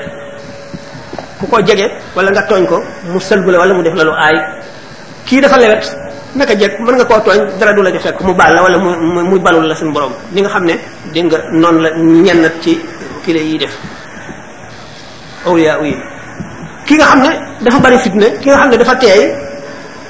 ku 1.39 1.46
ko 1.48 1.57
jege 1.65 1.88
wala 2.15 2.31
nga 2.31 2.43
tooñ 2.50 2.65
ko 2.65 2.81
mu 3.12 3.19
sëlbu 3.19 3.50
wala 3.62 3.74
mu 3.74 3.84
def 3.84 3.96
la 3.96 4.03
lu 4.03 4.12
kii 5.25 5.41
dafa 5.41 5.57
lewet 5.57 5.84
nekk 6.36 6.50
jekk 6.60 6.79
mën 6.79 6.96
nga 6.96 7.05
koo 7.05 7.19
tooñ 7.25 7.39
dara 7.60 7.74
du 7.74 7.81
la 7.81 7.91
ci 7.91 8.00
fekk 8.00 8.22
mu 8.22 8.34
baal 8.36 8.53
la 8.53 8.62
wala 8.62 8.77
mu 8.77 9.22
mu 9.29 9.39
balul 9.39 9.65
la 9.67 9.75
suñu 9.75 9.91
borom 9.93 10.13
li 10.34 10.41
nga 10.41 10.50
xam 10.50 10.65
ne 10.65 10.75
dégg 11.13 11.25
nga 11.25 11.38
noonu 11.51 11.79
la 11.81 11.89
ñenn 11.98 12.43
ci 12.62 12.79
kile 13.25 13.39
yi 13.39 13.57
def 13.57 13.74
awliya 15.46 15.79
yi 15.81 15.96
ki 16.86 16.93
nga 16.96 17.05
xam 17.05 17.22
ne 17.22 17.31
dafa 17.62 17.79
bari 17.79 17.98
fitna 17.98 18.25
ki 18.41 18.48
nga 18.50 18.57
xam 18.57 18.69
ne 18.69 18.77
dafa 18.77 18.96
teey 18.96 19.47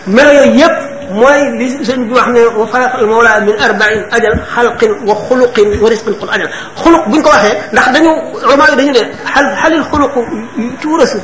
melo 0.07 0.31
yooyu 0.31 0.57
yépp 0.59 0.75
mooy 1.11 1.57
li 1.59 1.67
sëñ 1.85 2.05
bi 2.07 2.13
wax 2.13 2.27
ne 2.29 2.41
wa 2.57 2.67
faraqul 2.67 3.05
mawla 3.07 3.39
min 3.41 3.55
arbain 3.59 4.05
ajal 4.11 4.35
xalqin 4.55 4.91
wa 5.05 5.15
xuluqin 5.27 5.67
wa 5.81 5.89
risqin 5.89 6.13
qul 6.19 6.29
ajal 6.29 6.49
xuluq 6.81 7.07
buñ 7.07 7.21
ko 7.21 7.29
waxee 7.29 7.55
ndax 7.73 7.91
dañu 7.93 8.11
ulama 8.45 8.63
yi 8.71 8.75
dañu 8.77 8.91
ne 8.93 9.03
hal 9.35 9.45
halil 9.61 9.83
xuluq 9.91 10.11
yuurasu 10.83 11.17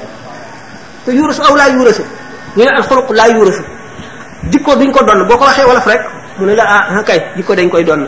te 1.05 1.11
yuurasu 1.11 1.41
aw 1.41 1.55
laa 1.55 1.69
yuurasu 1.69 2.03
ñu 2.57 2.63
ne 2.63 2.69
al 2.75 2.83
xuluq 2.83 3.09
laa 3.11 3.27
yuurasu 3.29 3.63
jikko 4.51 4.75
duñ 4.75 4.91
ko 4.91 5.03
donn 5.05 5.27
boo 5.27 5.37
ko 5.37 5.45
waxee 5.45 5.65
wolof 5.65 5.85
rek 5.87 6.01
mu 6.39 6.45
ne 6.45 6.55
la 6.55 6.63
ah 6.67 7.03
kay 7.03 7.21
jikko 7.37 7.55
dañ 7.55 7.69
koy 7.69 7.83
donn 7.83 8.07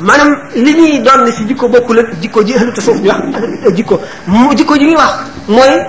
maanaam 0.00 0.30
li 0.54 0.72
ñuy 0.74 0.98
donn 1.00 1.26
si 1.32 1.44
jikko 1.46 1.68
bokkul 1.68 1.98
ak 2.00 2.20
jikko 2.20 2.42
ji 2.44 2.54
ahlu 2.54 2.72
tasawuf 2.72 3.00
ñu 3.00 3.08
wax 3.10 3.74
jikko 3.74 4.00
jikko 4.54 4.74
ji 4.76 4.84
ñuy 4.86 4.96
wax 4.96 5.12
mooy 5.48 5.84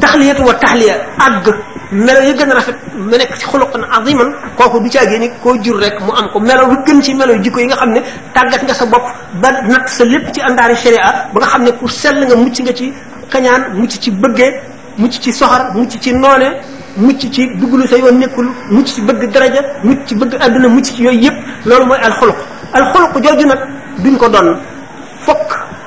taxliyatu 0.00 0.42
wa 0.44 0.54
taxliya 0.54 0.94
àgg 1.18 1.50
melo 1.92 2.20
yi 2.22 2.34
gën 2.34 2.50
a 2.50 2.54
rafet 2.54 2.76
mu 2.94 3.10
nekk 3.18 3.34
ci 3.38 3.46
xuluqan 3.46 3.82
aziman 3.90 4.32
kooku 4.56 4.80
du 4.82 4.88
caagee 4.90 5.18
ni 5.18 5.28
koo 5.42 5.56
jur 5.62 5.76
rek 5.80 6.00
mu 6.00 6.12
am 6.12 6.30
ko 6.32 6.38
melo 6.40 6.66
bu 6.66 6.76
gën 6.86 7.00
ci 7.02 7.14
melo 7.14 7.34
jikko 7.42 7.60
yi 7.60 7.66
nga 7.66 7.76
xam 7.76 7.90
ne 7.92 8.00
tàggat 8.34 8.62
nga 8.62 8.74
sa 8.74 8.86
bopp 8.86 9.02
ba 9.42 9.50
nag 9.62 9.88
sa 9.88 10.04
lépp 10.04 10.32
ci 10.32 10.40
àndaari 10.40 10.74
a 10.98 11.12
ba 11.34 11.40
nga 11.40 11.46
xam 11.46 11.62
ne 11.64 11.70
ku 11.78 11.88
sell 11.88 12.18
nga 12.26 12.36
mucc 12.36 12.58
nga 12.62 12.72
ci 12.72 12.92
kañaan 13.32 13.62
mucc 13.74 13.92
ci 14.02 14.10
bëggee 14.10 14.50
mucc 14.98 15.12
ci 15.22 15.32
soxar 15.32 15.74
mucc 15.74 15.92
ci 16.00 16.12
noone 16.12 16.48
mucc 16.96 17.20
ci 17.32 17.42
dugglu 17.56 17.84
sa 17.88 17.96
yoon 17.96 18.18
nekkul 18.18 18.48
mucc 18.70 18.86
ci 18.86 19.00
bëgg 19.02 19.22
daraja 19.32 19.60
mucc 19.82 20.00
ci 20.06 20.14
bëgg 20.14 20.34
àdduna 20.40 20.68
mucc 20.68 20.84
ci 20.84 21.02
yooyu 21.02 21.18
yëpp 21.24 21.36
loolu 21.66 21.86
mooy 21.86 21.98
alxuluq 22.02 22.36
alxuluq 22.72 23.12
jooju 23.24 23.46
nag 23.46 23.58
duñ 24.02 24.16
ko 24.16 24.28
doon 24.28 24.56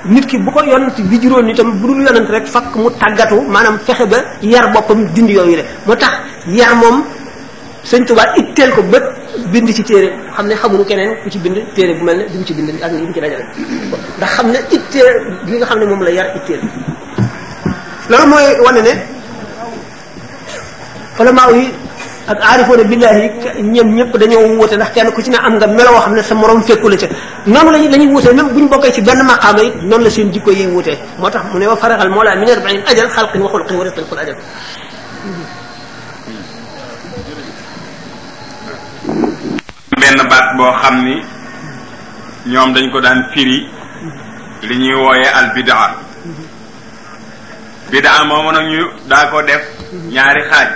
nit 0.09 0.27
ki 0.27 0.35
bu 0.43 0.51
ko 0.51 0.59
yonent 0.63 0.99
bi 1.11 1.15
juróon 1.21 1.47
itam 1.47 1.69
bu 1.81 1.87
dul 1.95 2.03
yonent 2.05 2.27
rek 2.35 2.45
fakk 2.53 2.75
mu 2.75 2.89
tàggatu 3.01 3.37
maanaam 3.53 3.75
fexe 3.85 4.05
ba 4.11 4.19
yar 4.43 4.65
boppam 4.73 4.99
dindi 5.15 5.33
yooyu 5.35 5.55
rek 5.57 5.67
moo 5.87 5.95
tax 5.95 6.11
yar 6.57 6.75
moom 6.81 6.97
sëñ 7.89 8.01
Tuubaa 8.07 8.27
itteel 8.41 8.69
ko 8.75 8.81
bët 8.91 9.03
bind 9.51 9.69
ci 9.77 9.83
téere 9.89 10.07
xam 10.35 10.45
ne 10.49 10.55
xamuñu 10.61 10.85
keneen 10.89 11.11
ku 11.23 11.27
ci 11.33 11.37
bind 11.43 11.57
téere 11.75 11.93
bu 11.97 12.03
mel 12.07 12.17
ne 12.17 12.23
du 12.31 12.37
ci 12.47 12.53
bind 12.57 12.69
ak 12.85 12.91
li 12.91 12.97
mu 13.07 13.13
ci 13.15 13.19
dajale 13.23 13.45
ndax 14.17 14.31
xam 14.35 14.47
ne 14.53 14.59
itteel 14.75 15.09
li 15.45 15.57
nga 15.57 15.65
xam 15.69 15.77
ne 15.79 15.85
moom 15.91 16.01
la 16.07 16.11
yar 16.17 16.25
itteel 16.37 16.59
loolu 18.11 18.25
mooy 18.31 18.47
wane 18.65 18.81
ne 18.87 18.93
fala 21.15 21.31
yi 21.59 21.65
ak 22.27 22.39
aarifoona 22.39 22.83
billaahi 22.87 23.23
ñoom 23.59 23.89
ñëpp 23.99 24.11
dañoo 24.15 24.43
wuute 24.57 24.75
ndax 24.79 24.91
kenn 24.95 25.11
ku 25.11 25.21
ci 25.21 25.29
ne 25.29 25.37
am 25.43 25.55
nga 25.57 25.67
meloo 25.67 25.99
xam 25.99 26.13
ne 26.15 26.21
sa 26.23 26.33
morom 26.35 26.63
fekku 26.63 26.87
la 26.89 26.95
ca 26.97 27.07
noonu 27.45 27.71
lañu 27.71 27.89
la 27.89 27.97
ñuy 27.97 28.07
wuutee 28.13 28.31
bu 28.33 28.59
ñu 28.61 28.67
bokkee 28.69 28.91
ci 28.93 29.01
benn 29.01 29.21
maqaama 29.25 29.61
yi 29.61 29.71
noonu 29.83 30.03
la 30.05 30.09
seen 30.09 30.31
jikko 30.31 30.51
yi 30.51 30.67
wuutee 30.67 30.97
moo 31.19 31.29
tax 31.29 31.43
mu 31.51 31.59
ne 31.59 31.65
wa 31.67 31.75
faraxal 31.75 32.09
moolaa 32.09 32.35
min 32.35 32.49
arbain 32.49 32.79
ajal 32.87 33.09
xalqin 33.09 33.41
wa 33.41 33.49
xulqin 33.49 33.75
wa 33.77 33.83
risqin 33.83 34.05
qul 34.07 34.19
ajal 34.19 34.37
benn 39.99 40.17
baat 40.29 40.45
boo 40.57 40.71
xam 40.81 41.03
ni 41.03 41.15
ñoom 42.47 42.73
dañ 42.73 42.85
ko 42.91 43.01
daan 43.01 43.19
firi 43.33 43.67
li 44.61 44.75
ñuy 44.79 44.95
wooyee 44.95 45.27
al 45.35 45.51
bidaa 45.55 45.91
bidaa 47.91 48.23
moomu 48.25 48.49
nag 48.55 48.65
ñu 48.71 48.83
daa 49.11 49.27
ko 49.29 49.41
def 49.43 49.59
ñaari 50.09 50.41
xaaj 50.49 50.67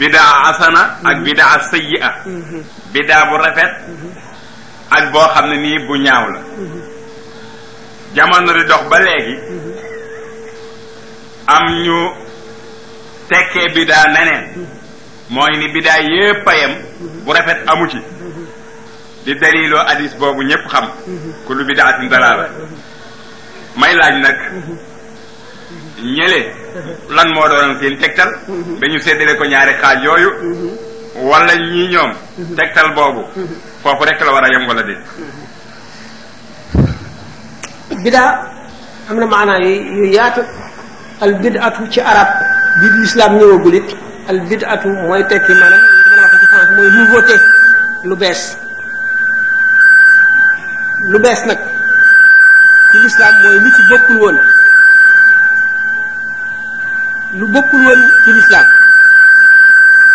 bidaa 0.00 0.34
asana 0.48 0.82
ak 1.04 1.04
mm-hmm. 1.04 1.24
bidaa 1.28 1.56
sayyi'a 1.70 2.10
mm-hmm. 2.26 2.62
bidaa 2.94 3.22
bu 3.30 3.36
rafet 3.44 3.72
mm-hmm. 3.84 4.12
ak 4.96 5.04
boo 5.12 5.28
xam 5.34 5.44
ne 5.52 5.56
nii 5.64 5.78
bu 5.86 5.94
ñaaw 6.06 6.24
la 6.34 6.40
jamono 8.16 8.52
di 8.58 8.64
dox 8.70 8.82
ba 8.90 8.98
léegi 9.06 9.34
am 11.54 11.64
ñu 11.84 11.98
tekkee 13.28 13.68
bidaa 13.76 14.04
neneen 14.14 14.44
mooy 15.34 15.52
ni 15.60 15.66
bidaa 15.74 16.00
yépp 16.14 16.48
a 16.48 16.52
bu 17.24 17.30
rafet 17.32 17.60
amu 17.70 17.86
ci 17.90 18.00
di 19.24 19.34
daliiloo 19.40 19.84
hadis 19.88 20.14
boobu 20.20 20.42
ñépp 20.42 20.64
xam 20.72 20.84
kullu 21.46 21.64
bidaatin 21.64 22.08
dalaala 22.12 22.46
may 23.80 23.92
laaj 23.94 24.16
nag 24.24 24.38
ñële 26.04 26.40
lan 27.16 27.28
moo 27.34 27.48
doon 27.48 27.76
seen 27.80 27.98
tegtal 27.98 28.30
dañu 28.80 28.96
mhm. 28.98 29.04
séddale 29.04 29.34
ko 29.38 29.44
ñaari 29.44 29.72
xaaj 29.82 29.98
yooyu 30.04 30.30
mhm. 30.40 30.70
wala 31.28 31.54
ñii 31.54 31.88
ñoom 31.92 32.10
mhm. 32.38 32.54
tegtal 32.56 32.92
boobu 32.94 33.22
foofu 33.82 34.04
rek 34.04 34.20
la 34.24 34.32
war 34.32 34.44
a 34.44 34.48
yem 34.48 34.68
wala 34.68 34.82
déet 34.82 35.00
bidaa 38.04 38.30
am 39.10 39.16
na 39.18 39.26
maanaa 39.26 39.58
yu 39.60 40.04
yaatu 40.16 40.40
al 41.20 41.34
bid'atu 41.42 41.88
ci 41.92 42.00
arab 42.00 42.28
bi 42.80 42.86
l'islam 42.98 43.36
ñëwagul 43.38 43.74
it 43.74 43.88
al 44.28 44.40
bid'atu 44.48 44.88
mooy 45.02 45.22
tekki 45.28 45.52
maanaam 45.54 45.82
la 46.16 46.22
wax 46.22 46.32
ci 46.40 46.46
France 46.50 46.70
mooy 46.76 46.90
nouveauté 46.96 47.36
lu 48.08 48.16
bees 48.22 48.42
lu 51.12 51.18
bees 51.20 51.40
nag 51.48 51.58
ci 52.90 52.96
l'islam 53.02 53.34
mooy 53.42 53.56
lu 53.64 53.68
ci 53.76 53.82
bokkul 53.90 54.18
woon 54.22 54.38
lu 57.38 57.46
bokkul 57.54 57.80
woon 57.86 58.00
ci 58.26 58.30
lislaam 58.32 58.66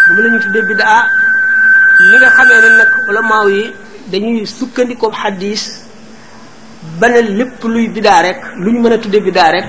moom 0.10 0.20
la 0.24 0.30
ñu 0.34 0.40
tuddee 0.40 0.64
biddaa 0.68 1.02
li 2.12 2.16
nga 2.20 2.30
xamee 2.38 2.62
ne 2.64 2.70
nag 2.78 2.90
ulamaaw 3.08 3.48
yi 3.50 3.74
dañuy 4.12 4.46
sukkandikoo 4.46 5.12
xaddiis 5.12 5.64
ba 7.00 7.08
ne 7.10 7.20
lépp 7.38 7.64
luy 7.64 7.88
biddaa 7.88 8.22
rek 8.22 8.38
lu 8.58 8.72
ñu 8.72 8.80
mën 8.82 8.94
a 8.94 8.98
tuddee 8.98 9.22
biddaa 9.22 9.52
rek 9.52 9.66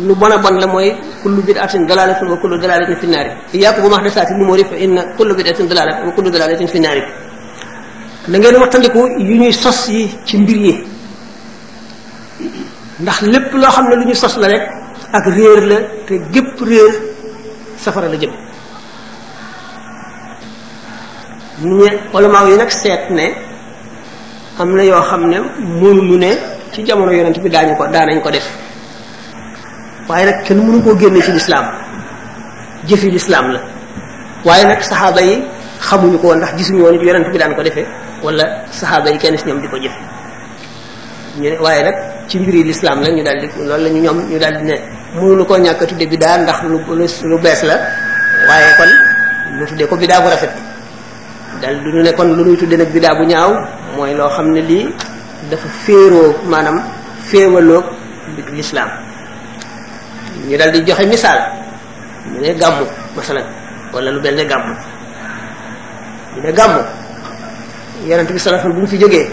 lu 0.00 0.14
bon 0.14 0.30
a 0.32 0.38
bon 0.38 0.58
la 0.58 0.66
mooy 0.66 0.90
kullu 1.22 1.40
bid'atin 1.42 1.86
dalalatun 1.86 2.28
wa 2.30 2.36
kullu 2.42 2.58
dalalatin 2.58 2.96
fi 2.96 3.06
naari 3.06 3.30
iyyaakum 3.54 3.84
wa 3.84 3.90
muhdasaati 3.90 4.32
l-umuuri 4.34 4.64
fa 4.64 4.76
inna 4.76 5.02
kullu 5.16 5.34
bid'atin 5.36 5.66
dalalatin 5.70 6.06
wa 6.08 6.12
kullu 6.16 6.30
dalalatin 6.30 6.66
fi 6.66 6.80
naari 6.80 7.02
da 8.28 8.38
ngeen 8.38 8.56
waxtandiku 8.56 9.06
yu 9.18 9.34
ñuy 9.40 9.52
sos 9.52 9.86
yi 9.88 10.08
ci 10.26 10.38
mbir 10.38 10.56
yi 10.66 10.72
ndax 13.00 13.22
lépp 13.22 13.54
loo 13.54 13.70
xam 13.70 13.86
ne 13.88 13.94
lu 13.96 14.04
ñu 14.06 14.14
sos 14.14 14.36
la 14.38 14.48
rek 14.48 14.81
ak 15.12 15.26
réer 15.28 15.60
la 15.68 15.76
te 16.08 16.14
gépp 16.32 16.58
réer 16.68 16.90
safara 17.76 18.08
la 18.08 18.16
jëm 18.18 18.30
ñu 21.62 21.86
ulamaaw 22.14 22.48
yi 22.48 22.56
nag 22.56 22.70
seet 22.70 23.10
ne 23.10 23.26
am 24.58 24.74
na 24.74 24.82
yoo 24.84 25.02
xam 25.02 25.28
ne 25.28 25.38
mënuñu 25.80 26.16
ne 26.18 26.30
ci 26.72 26.82
jamono 26.86 27.12
yonent 27.12 27.38
bi 27.42 27.50
daañu 27.50 27.76
ko 27.76 27.84
daanañ 27.92 28.22
ko 28.22 28.30
def 28.30 28.46
waaye 30.08 30.24
nag 30.24 30.44
kenn 30.46 30.58
mënu 30.66 30.82
koo 30.82 30.96
génne 30.98 31.20
ci 31.20 31.30
lislaam 31.32 31.66
jëfi 32.88 33.10
lislaam 33.10 33.52
la 33.52 33.60
waaye 34.46 34.64
nag 34.64 34.80
saxaaba 34.82 35.20
yi 35.20 35.42
xamuñu 35.80 36.18
ko 36.18 36.34
ndax 36.34 36.54
gisuñu 36.56 36.82
woon 36.84 36.94
yonent 37.04 37.28
bi 37.32 37.36
daan 37.38 37.54
ko 37.54 37.62
defee 37.62 37.86
wala 38.22 38.44
saxaaba 38.70 39.10
yi 39.10 39.18
kenn 39.18 39.36
si 39.36 39.44
ñoom 39.46 39.60
di 39.60 39.68
ko 39.68 39.76
jëf 39.76 39.92
ñu 41.40 41.48
ne 41.50 41.58
waaye 41.58 41.82
nag 41.84 41.96
ci 42.28 42.38
mbiri 42.38 42.64
lislaam 42.64 43.02
la 43.02 43.10
ñu 43.10 43.22
daal 43.22 43.38
di 43.40 43.46
lool 43.68 43.80
la 43.84 43.90
ñu 43.90 44.00
ñoom 44.00 44.18
ñu 44.30 44.38
daal 44.38 44.56
di 44.56 44.64
ne 44.64 44.80
mënu 45.14 45.44
ko 45.44 45.54
ñàkk 45.60 45.84
tudde 45.86 46.06
bidaa 46.08 46.36
ndax 46.38 46.58
lu 46.64 46.80
lu 47.30 47.36
bees 47.42 47.62
la 47.62 47.76
waaye 48.48 48.68
kon 48.78 48.90
lu 49.58 49.64
tudde 49.68 49.84
ko 49.86 49.94
bidaa 49.96 50.20
bu 50.20 50.28
rafet 50.30 50.50
dal 51.60 51.76
du 51.84 51.92
ñu 51.92 52.02
ne 52.02 52.12
kon 52.12 52.32
lu 52.32 52.44
ñuy 52.44 52.56
tudde 52.56 52.76
nag 52.78 52.88
bidaa 52.88 53.14
bu 53.14 53.24
ñaaw 53.28 53.50
mooy 53.96 54.14
loo 54.14 54.28
xam 54.30 54.50
ne 54.52 54.60
lii 54.60 54.88
dafa 55.50 55.68
féeroo 55.84 56.34
maanaam 56.48 56.80
féewaloog 57.28 57.84
lislaam 58.56 58.88
ñu 60.48 60.56
dal 60.56 60.70
di 60.72 60.80
joxe 60.86 61.04
misaal 61.06 61.38
mu 62.32 62.40
ne 62.40 62.54
gàmmu 62.54 62.84
masalan 63.16 63.44
wala 63.92 64.10
lu 64.10 64.20
mel 64.20 64.34
ne 64.34 64.44
gàmmu 64.44 64.74
ñu 66.36 66.40
ne 66.42 66.52
gàmmu 66.52 66.80
yonent 68.08 68.32
bi 68.32 68.38
sallallahu 68.38 68.66
alayhi 68.66 68.80
bu 68.80 68.86
fi 68.86 68.96
jógee 68.98 69.28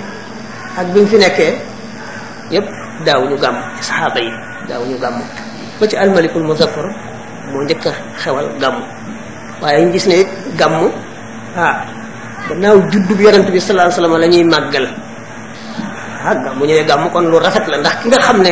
ak 0.77 0.87
bi 0.93 1.05
fi 1.07 1.15
nekkee 1.17 1.57
yépp 2.51 2.67
daawuñu 3.05 3.39
gàmm 3.39 3.55
ci 3.79 3.83
saxaaba 3.87 4.19
yi 4.19 4.31
daawuñu 4.67 4.99
gàmm 4.99 5.23
ba 5.79 5.87
ci 5.87 5.95
malikul 5.95 6.43
muzaffar 6.43 6.91
mo 7.55 7.63
njëkk 7.63 7.85
xewal 8.19 8.47
gam 8.59 8.75
waye 9.63 9.79
ñu 9.87 9.91
gis 9.95 10.07
ne 10.11 10.17
gam 10.59 10.73
ah 11.55 11.73
gannaaw 12.51 12.77
bi 13.17 13.23
yaronte 13.23 13.49
bi 13.51 13.59
salaa 13.59 13.87
sallam 13.89 14.15
la 14.19 14.27
ñuy 14.27 14.43
màggal 14.43 14.85
ah 16.27 16.35
gàmm 16.43 16.59
ñëwee 16.67 16.83
gam 16.85 17.07
kon 17.11 17.25
lu 17.31 17.39
rafet 17.39 17.63
la 17.71 17.77
ndax 17.79 17.95
ki 18.03 18.07
nga 18.11 18.19
xamne 18.27 18.51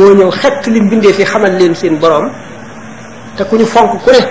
mo 0.00 0.04
ñëw 0.16 0.30
xett 0.32 0.66
li 0.72 0.80
bindee 0.80 1.12
fi 1.12 1.24
xamal 1.28 1.52
leen 1.60 1.74
seen 1.76 1.98
borom 2.00 2.32
te 3.36 3.44
ku 3.44 3.56
ñu 3.60 3.66
fonk 3.68 4.00
ku 4.02 4.10
ne 4.10 4.24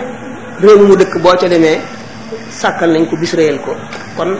réew 0.65 0.79
mu 0.81 0.95
dëkk 0.97 1.21
bo 1.21 1.37
ca 1.39 1.47
demee 1.47 1.77
sakal 2.49 2.89
nañ 2.89 3.05
ko 3.09 3.15
bis 3.21 3.35
ko 3.63 3.71
kon 4.17 4.33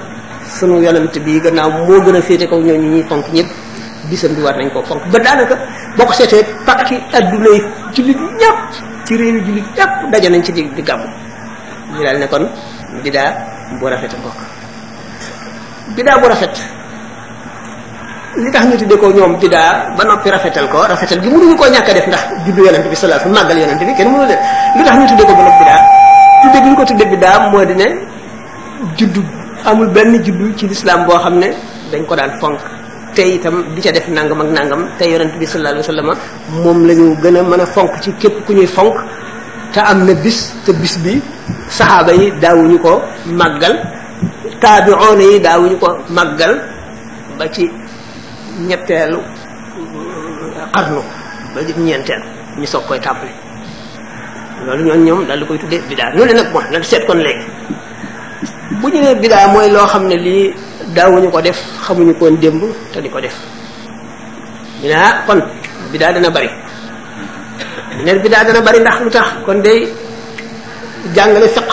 sunu 0.58 0.82
yaronte 0.82 1.20
bi 1.22 1.40
gannaaw 1.40 1.70
mo 1.86 2.02
gëna 2.06 2.20
fété 2.22 2.48
ko 2.50 2.58
ñoo 2.58 2.76
ñi 2.78 3.04
fonk 3.06 3.26
ñepp 3.34 3.48
gisam 4.10 4.34
bi 4.34 4.42
war 4.42 4.58
nañ 4.58 4.70
ko 4.74 4.82
fonk 4.84 5.02
ba 5.14 5.18
daanaka 5.22 5.56
boo 5.96 6.04
ko 6.10 6.14
seetee 6.18 6.44
pakki 6.66 6.98
adduna 7.18 7.50
yi 7.56 7.62
julit 7.94 8.20
ñëpp 8.42 8.58
ci 9.06 9.14
réew 9.18 9.38
ji 9.46 9.52
nit 9.58 9.68
ñap 9.78 9.90
dajé 10.12 10.30
nañ 10.30 10.42
ci 10.44 10.52
di 10.52 10.62
gam 10.62 10.98
gàmm 10.98 11.02
ñu 11.94 12.02
daal 12.04 12.18
ne 12.18 12.28
kon 12.28 12.44
bidaa 13.04 13.30
bu 13.80 13.86
rafet 13.88 14.12
mbokk 14.20 14.38
bidaa 15.96 16.18
bu 16.22 16.26
rafet 16.28 16.54
li 18.42 18.50
tax 18.54 18.64
ñu 18.70 18.76
tuddee 18.82 18.98
ko 19.02 19.06
ñoom 19.14 19.34
bidaa 19.42 19.94
ba 19.98 20.04
nopi 20.10 20.28
rafetal 20.34 20.68
ko 20.74 20.80
rafetal 20.92 21.20
gi 21.24 21.30
mënuñu 21.30 21.56
ko 21.56 21.66
ñaka 21.70 21.94
def 21.94 22.06
ndax 22.10 22.24
juddu 22.46 22.62
yonent 22.66 22.86
bi 22.90 22.96
sallallahu 22.98 23.22
alayhi 23.30 23.38
magal 23.38 23.58
yonent 23.62 23.80
bi 23.88 23.94
kenn 23.98 24.10
mënu 24.12 24.26
def 24.28 24.40
li 24.78 24.82
tax 24.84 24.96
ñu 24.98 25.06
tuddee 25.14 25.26
ko 25.30 25.34
bu 25.38 25.42
noppi 25.46 25.58
bidaa 25.62 25.82
tuddee 26.44 26.62
bi 26.64 26.68
ñu 26.72 26.76
ko 26.78 26.86
tuddee 26.90 27.10
bidaa 27.14 27.36
moo 27.54 27.64
di 27.70 27.76
ne 27.82 27.88
juddu 28.98 29.22
amul 29.70 29.88
benn 29.96 30.14
juddu 30.26 30.46
ci 30.58 30.66
l'islam 30.72 31.06
boo 31.06 31.18
xam 31.24 31.38
ne 31.38 31.50
dañ 31.92 32.04
ko 32.10 32.14
daan 32.18 32.34
fonk 32.42 32.60
tey 33.16 33.38
itam 33.40 33.66
di 33.76 33.82
ca 33.82 33.92
def 33.96 34.06
nangam 34.10 34.40
ak 34.46 34.50
nangam 34.54 34.82
te 34.98 35.06
yonent 35.12 35.34
bi 35.42 35.46
sallallahu 35.46 35.76
alayhi 35.76 35.88
wasallam 35.88 36.08
moom 36.64 36.78
lañu 36.90 37.06
gën 37.24 37.36
a 37.40 37.42
mën 37.44 37.62
a 37.62 37.66
fonk 37.66 37.94
ci 38.02 38.12
képp 38.22 38.34
ku 38.46 38.54
ñuy 38.54 38.66
fonk 38.68 38.96
te 39.74 39.80
am 39.82 40.00
na 40.08 40.14
bis 40.24 40.54
te 40.66 40.72
bis 40.82 40.96
bi 41.04 41.14
saxaaba 41.78 42.12
yi 42.20 42.26
daawuñu 42.42 42.78
ko 42.86 42.94
màggal 43.42 43.74
taabiroona 44.62 45.24
yi 45.32 45.40
daawuñu 45.46 45.78
ko 45.84 45.90
màggal 46.18 46.54
ba 47.38 47.46
ci 47.56 47.64
ñetteelu 48.68 49.20
euh, 49.20 50.68
xarnu 50.74 51.02
ba 51.54 51.60
ci 51.68 51.74
ñeenteel 51.86 52.22
ñu 52.60 52.66
soog 52.66 52.84
koy 52.88 53.00
tàmbali 53.06 53.32
loolu 54.66 54.84
ñoon 54.88 55.02
ñoom 55.06 55.20
daal 55.28 55.40
di 55.40 55.46
koy 55.50 55.58
tuddee 55.62 55.82
bidaa 55.90 56.10
ñu 56.16 56.26
ne 56.26 56.34
nag 56.34 56.48
bon 56.54 56.64
nan 56.74 56.84
seet 56.90 57.02
kon 57.08 57.18
léegi 57.26 57.46
bu 58.78 58.86
ñu 58.94 59.02
nee 59.02 59.16
bidaa 59.24 59.48
mooy 59.54 59.70
loo 59.74 59.88
xam 59.92 60.08
ne 60.08 60.16
lii 60.26 60.54
daawuñu 60.96 61.32
ko 61.32 61.42
def 61.42 61.58
xamuñu 61.86 62.14
koon 62.20 62.36
démb 62.42 62.64
te 62.94 63.02
di 63.02 63.10
ko 63.10 63.20
def 63.22 63.34
bidaa 64.82 65.10
kon 65.28 65.40
bidaa 65.92 66.14
dana 66.14 66.30
bari 66.30 66.50
ñu 67.98 68.04
ne 68.06 68.14
bidaa 68.24 68.44
dana 68.44 68.62
bari 68.62 68.80
ndax 68.80 68.96
lu 69.04 69.10
tax 69.10 69.28
kon 69.46 69.60
day 69.66 69.80
jàngale 71.16 71.48
fiq 71.56 71.70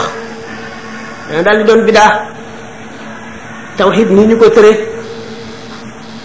dana 1.29 1.43
daal 1.47 1.59
di 1.59 1.65
doon 1.69 1.81
bidaa 1.87 2.11
tawxid 3.77 4.09
ni 4.11 4.23
ñu 4.29 4.37
ko 4.41 4.47
tëre 4.55 4.73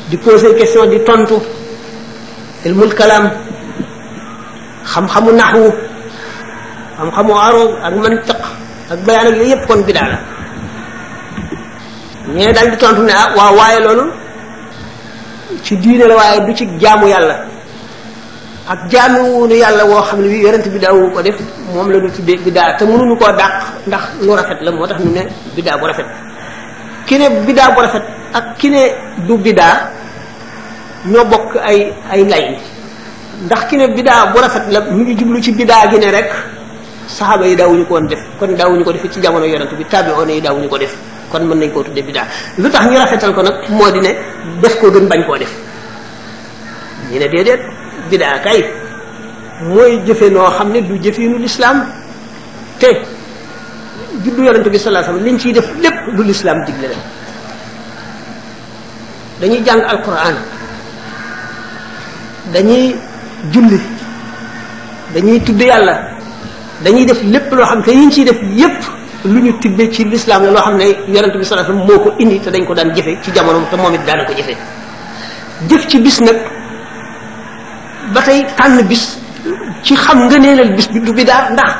di 0.10 0.18
poser 0.18 0.54
question 0.58 0.86
di 0.92 0.98
tontu 1.08 1.38
ilmul 2.66 2.94
kalaam 3.00 3.26
xam-xamu 4.92 5.32
naxwu 5.36 5.68
xam-xamu 6.98 7.34
aroo 7.48 7.70
ak 7.86 7.94
mantiq 8.04 8.40
ak 8.92 9.00
bayaan 9.06 9.28
ak 9.28 9.34
yooyu 9.38 9.52
yëpp 9.52 9.68
kon 9.68 9.82
bidaa 9.88 10.08
la 10.12 10.20
ñee 12.36 12.54
daal 12.54 12.70
di 12.72 12.78
tontu 12.78 13.02
ne 13.04 13.14
ah 13.22 13.28
waaw 13.38 13.56
waaye 13.60 13.80
loolu 13.86 14.04
ci 15.64 15.76
diine 15.78 16.06
la 16.12 16.16
waaye 16.22 16.40
du 16.46 16.52
ci 16.54 16.66
jaamu 16.82 17.08
yàlla 17.14 17.36
ak 18.72 18.80
jaamuwunu 18.92 19.56
yàlla 19.64 19.84
woo 19.92 20.02
xam 20.08 20.20
ne 20.22 20.30
bi 20.32 20.42
yonent 20.44 20.68
bi 20.74 20.80
daawu 20.80 21.12
ko 21.12 21.22
def 21.22 21.36
moom 21.74 21.90
la 21.92 21.98
ñu 22.00 22.10
tuddee 22.16 22.38
biddaa 22.46 22.78
te 22.78 22.84
mënuñu 22.86 23.16
koo 23.20 23.32
dàq 23.40 23.54
ndax 23.88 24.04
lu 24.22 24.32
rafet 24.38 24.60
la 24.66 24.72
moo 24.72 24.88
tax 24.88 25.00
ñu 25.04 25.12
ne 25.16 25.24
biddaa 25.56 25.78
bu 25.78 25.86
rafet 25.88 26.06
ki 27.08 27.16
ne 27.20 27.26
biddaa 27.46 27.70
rafet 27.86 28.04
ak 28.38 28.46
ki 28.60 28.70
ne 28.70 28.82
du 29.28 29.38
biddaa 29.38 29.76
ñoo 31.12 31.26
bokk 31.26 31.50
ay 31.68 31.92
ay 32.12 32.24
lay 32.32 32.46
ndax 33.46 33.62
ki 33.70 33.76
ne 33.78 33.88
biddaa 33.96 34.28
bu 34.34 34.38
rafet 34.40 34.64
la 34.70 34.80
ñu 34.80 35.04
ngi 35.04 35.16
jublu 35.18 35.42
ci 35.42 35.52
biddaa 35.60 35.84
gi 35.92 35.98
ne 35.98 36.10
rek 36.18 36.32
saxaaba 37.08 37.46
yi 37.46 37.56
daawuñu 37.58 37.86
ko 37.88 37.94
woon 37.96 38.08
def 38.08 38.20
kon 38.40 38.52
daawuñu 38.60 38.84
ko 38.86 38.92
def 38.94 39.04
ci 39.12 39.20
jamono 39.20 39.46
yonent 39.46 39.72
bi 39.80 39.84
tabi'oon 39.84 40.30
yi 40.30 40.40
daawuñu 40.42 40.70
ko 40.70 40.78
def 40.78 40.94
kon 41.32 41.46
mën 41.50 41.60
nañ 41.60 41.70
koo 41.74 41.84
tudde 41.84 42.02
biddaa 42.08 42.28
lu 42.58 42.70
tax 42.70 42.86
ñu 42.86 42.98
rafetal 43.00 43.34
ko 43.36 43.42
nag 43.44 43.56
moo 43.70 43.90
di 43.92 44.00
ne 44.00 44.12
def 44.62 44.76
koo 44.80 44.92
gën 44.92 45.08
bañ 45.08 45.24
koo 45.26 45.38
def 45.38 45.52
ñu 47.12 47.20
ne 47.20 47.28
déedéet 47.28 47.62
biddaa 48.10 48.38
kay 48.44 48.60
mooy 49.62 50.02
jëfe 50.06 50.26
noo 50.32 50.50
xam 50.58 50.70
ne 50.74 50.80
du 50.82 50.98
jëfinu 51.04 51.38
lislaam 51.38 51.78
te 52.80 52.88
juddu 54.24 54.44
yonent 54.46 54.68
bi 54.72 54.78
sallallahu 54.78 55.04
alayhi 55.04 55.12
wasallam 55.12 55.26
liñ 55.26 55.38
ciy 55.40 55.54
def 55.54 55.68
lépp 55.84 55.98
lu 56.16 56.24
lislaam 56.24 56.58
digle 56.66 56.88
la 56.92 57.00
dañuy 59.42 59.62
jàng 59.66 59.82
alquran 59.92 60.36
dañuy 62.54 62.96
julli 63.54 63.80
dañuy 65.14 65.40
tudd 65.46 65.62
yàlla 65.62 65.96
dañuy 66.84 67.06
def 67.06 67.22
lépp 67.24 67.54
loo 67.54 67.66
xam 67.70 67.84
te 67.84 67.92
yiñ 67.92 68.10
ciy 68.12 68.26
def 68.26 68.40
yépp 68.62 68.82
lu 69.26 69.40
ñu 69.40 69.54
tibbee 69.60 69.92
ci 69.92 70.04
lislaam 70.06 70.44
la 70.46 70.50
loo 70.52 70.62
xam 70.62 70.76
ne 70.78 70.86
yonent 71.08 71.38
bi 71.38 71.46
sallallahu 71.46 71.72
alayhi 71.72 71.92
moo 71.94 72.00
ko 72.04 72.14
indi 72.18 72.40
te 72.40 72.50
dañ 72.50 72.66
ko 72.66 72.74
daan 72.74 72.92
jëfe 72.96 73.18
ci 73.22 73.32
jamono 73.32 73.62
te 73.70 73.76
moom 73.76 73.94
it 73.94 74.02
daana 74.06 74.24
ko 74.26 74.34
jëfe 74.34 74.56
jëf 75.70 75.86
ci 75.88 76.00
bis 76.00 76.20
nag 76.22 76.36
ba 78.14 78.22
tey 78.22 78.44
tànn 78.58 78.82
bis 78.88 79.20
ci 79.84 79.94
xam 79.96 80.24
nga 80.28 80.38
neelal 80.40 80.74
bis 80.76 80.88
bi 80.90 81.00
du 81.02 81.14
bidaa 81.14 81.52
ndax 81.52 81.72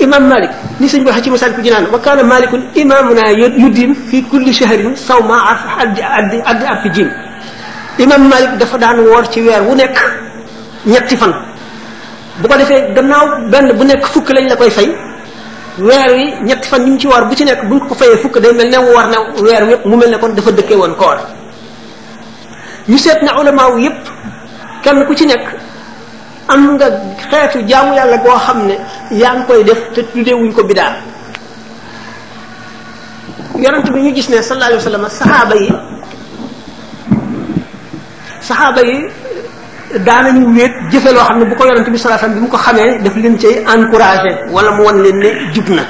imam 0.00 0.26
malik 0.28 0.50
ni 0.78 0.86
sëñ 0.88 1.02
bi 1.02 1.10
ci 1.22 1.30
masal 1.30 1.52
ku 1.54 1.62
jinaan 1.62 1.86
wa 1.90 1.98
kaana 1.98 2.22
malikun 2.22 2.62
imamuna 2.74 3.30
yuddin 3.32 3.92
fi 3.94 4.22
kulli 4.26 4.52
shahrin 4.52 4.94
sawma 4.94 5.36
arf 5.50 5.62
addi 5.78 6.00
addi 6.00 6.38
addi 6.44 6.64
ab 6.64 6.90
jim 6.94 7.10
imam 7.98 8.28
malik 8.28 8.56
dafa 8.58 8.78
daan 8.78 9.00
woor 9.00 9.26
ci 9.28 9.40
weer 9.40 9.62
wu 9.62 9.74
nekk 9.74 9.98
ñetti 10.84 11.16
fan 11.16 11.32
bu 12.40 12.46
ko 12.46 12.54
defee 12.56 12.92
gannaaw 12.94 13.48
benn 13.50 13.72
bu 13.76 13.82
nekk 13.84 14.06
fukk 14.06 14.28
lañ 14.30 14.46
la 14.48 14.56
koy 14.56 14.70
fay 14.70 14.94
weer 15.78 16.08
wi 16.16 16.26
ñetti 16.44 16.68
fan 16.68 16.84
ñu 16.86 16.98
ci 16.98 17.06
war 17.06 17.24
bu 17.26 17.34
ci 17.34 17.44
nekk 17.44 17.64
buñ 17.68 17.80
ko 17.88 17.94
fayee 17.94 18.16
fukk 18.22 18.38
day 18.40 18.52
mel 18.52 18.68
ne 18.70 18.76
war 18.78 19.06
na 19.08 19.18
weer 19.40 19.62
wi 19.68 19.74
mu 19.88 19.96
mel 19.96 20.10
ne 20.10 20.18
kon 20.18 20.34
dafa 20.34 20.50
dëkkee 20.52 20.74
woon 20.76 20.94
koor 20.96 21.18
ñu 22.88 22.98
seet 22.98 23.20
na 23.22 23.40
ulama 23.40 23.68
wu 23.70 23.78
yépp 23.78 24.02
kenn 24.82 25.04
ku 25.06 25.14
ci 25.14 25.24
nekk 25.26 25.44
am 26.48 26.74
nga 26.74 26.86
xeetu 27.30 27.64
jaamu 27.68 27.94
yàlla 27.94 28.18
goo 28.18 28.36
xam 28.44 28.66
ne 28.66 28.76
yaa 29.10 29.34
ngi 29.34 29.44
koy 29.46 29.64
def 29.64 29.80
te 29.94 30.00
tuddeewuñ 30.12 30.52
ko 30.52 30.62
bidaa 30.64 30.92
yonent 33.56 33.88
bi 33.92 34.00
ñu 34.00 34.12
gis 34.14 34.28
ne 34.28 34.42
sallallahu 34.42 34.70
alayhi 34.70 34.84
wa 34.84 34.86
sallam 34.90 35.08
saxaaba 35.08 35.54
yi 35.62 35.68
saxaaba 38.40 38.80
yi 38.82 38.98
ñu 40.34 40.52
wéet 40.54 40.72
jëfe 40.90 41.12
loo 41.12 41.20
xam 41.24 41.38
ne 41.38 41.44
bu 41.44 41.54
ko 41.56 41.66
yonent 41.66 41.90
bi 41.90 41.98
sallallahu 41.98 42.28
bi 42.34 42.40
mu 42.40 42.48
ko 42.48 42.56
xamee 42.56 42.98
daf 43.02 43.14
leen 43.16 43.36
cay 43.38 43.58
encouragé 43.66 44.34
wala 44.50 44.70
mu 44.72 44.82
won 44.84 45.02
leen 45.02 45.18
ne 45.18 45.30
jub 45.52 45.68
na 45.68 45.82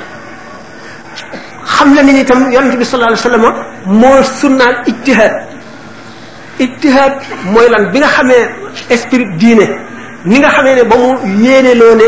xam 1.65 1.95
la 1.95 2.03
ni 2.03 2.21
itam 2.21 2.51
yonent 2.51 2.77
bi 2.79 2.85
sallallahu 2.85 3.13
alayhi 3.13 3.43
wasallam 3.43 3.55
moo 3.87 4.23
sunnaal 4.41 4.83
ijtihaad 6.59 7.13
mooy 7.53 7.69
lan 7.71 7.91
bi 7.93 7.99
nga 7.99 8.09
xamee 8.09 8.51
esprit 8.91 9.29
diine 9.39 9.67
ni 10.25 10.39
nga 10.39 10.51
xamee 10.51 10.75
ne 10.75 10.83
ba 10.85 10.97
mu 10.97 11.19
yéene 11.45 11.75
loo 11.75 11.95
ne 11.95 12.07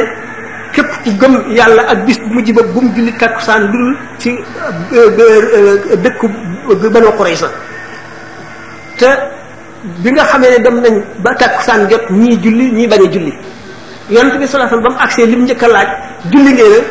képp 0.72 0.88
ku 1.04 1.10
gëm 1.20 1.52
yàlla 1.54 1.82
ak 1.88 2.04
bis 2.06 2.18
bu 2.18 2.34
mujj 2.34 2.50
ba 2.52 2.62
bu 2.62 2.80
mu 2.80 2.90
julli 2.94 3.12
takkusaan 3.16 3.62
lu 3.70 3.72
dul 3.72 3.96
ci 4.18 4.30
euh, 4.30 5.18
euh, 5.18 5.78
euh, 5.96 5.96
dëkk 5.96 6.24
Banu 6.92 7.10
Qurayza 7.18 7.48
te 8.98 9.06
bi 9.84 10.08
nga 10.16 10.24
xamee 10.32 10.50
ne 10.54 10.58
dem 10.64 10.76
nañ 10.84 10.94
ba 11.24 11.30
takkusaan 11.36 11.86
jot 11.90 12.02
ñii 12.10 12.38
julli 12.42 12.64
ñii 12.72 12.86
bañ 12.88 13.02
julli 13.14 13.32
yonent 14.10 14.34
bi 14.40 14.46
sallallahu 14.46 14.72
alayhi 14.72 14.88
ba 14.88 14.90
mu 14.94 14.98
agsee 15.04 15.26
li 15.26 15.36
mu 15.36 15.44
njëkk 15.44 15.62
a 15.62 15.68
laaj 15.68 15.88
julli 16.32 16.52
ngeen 16.54 16.82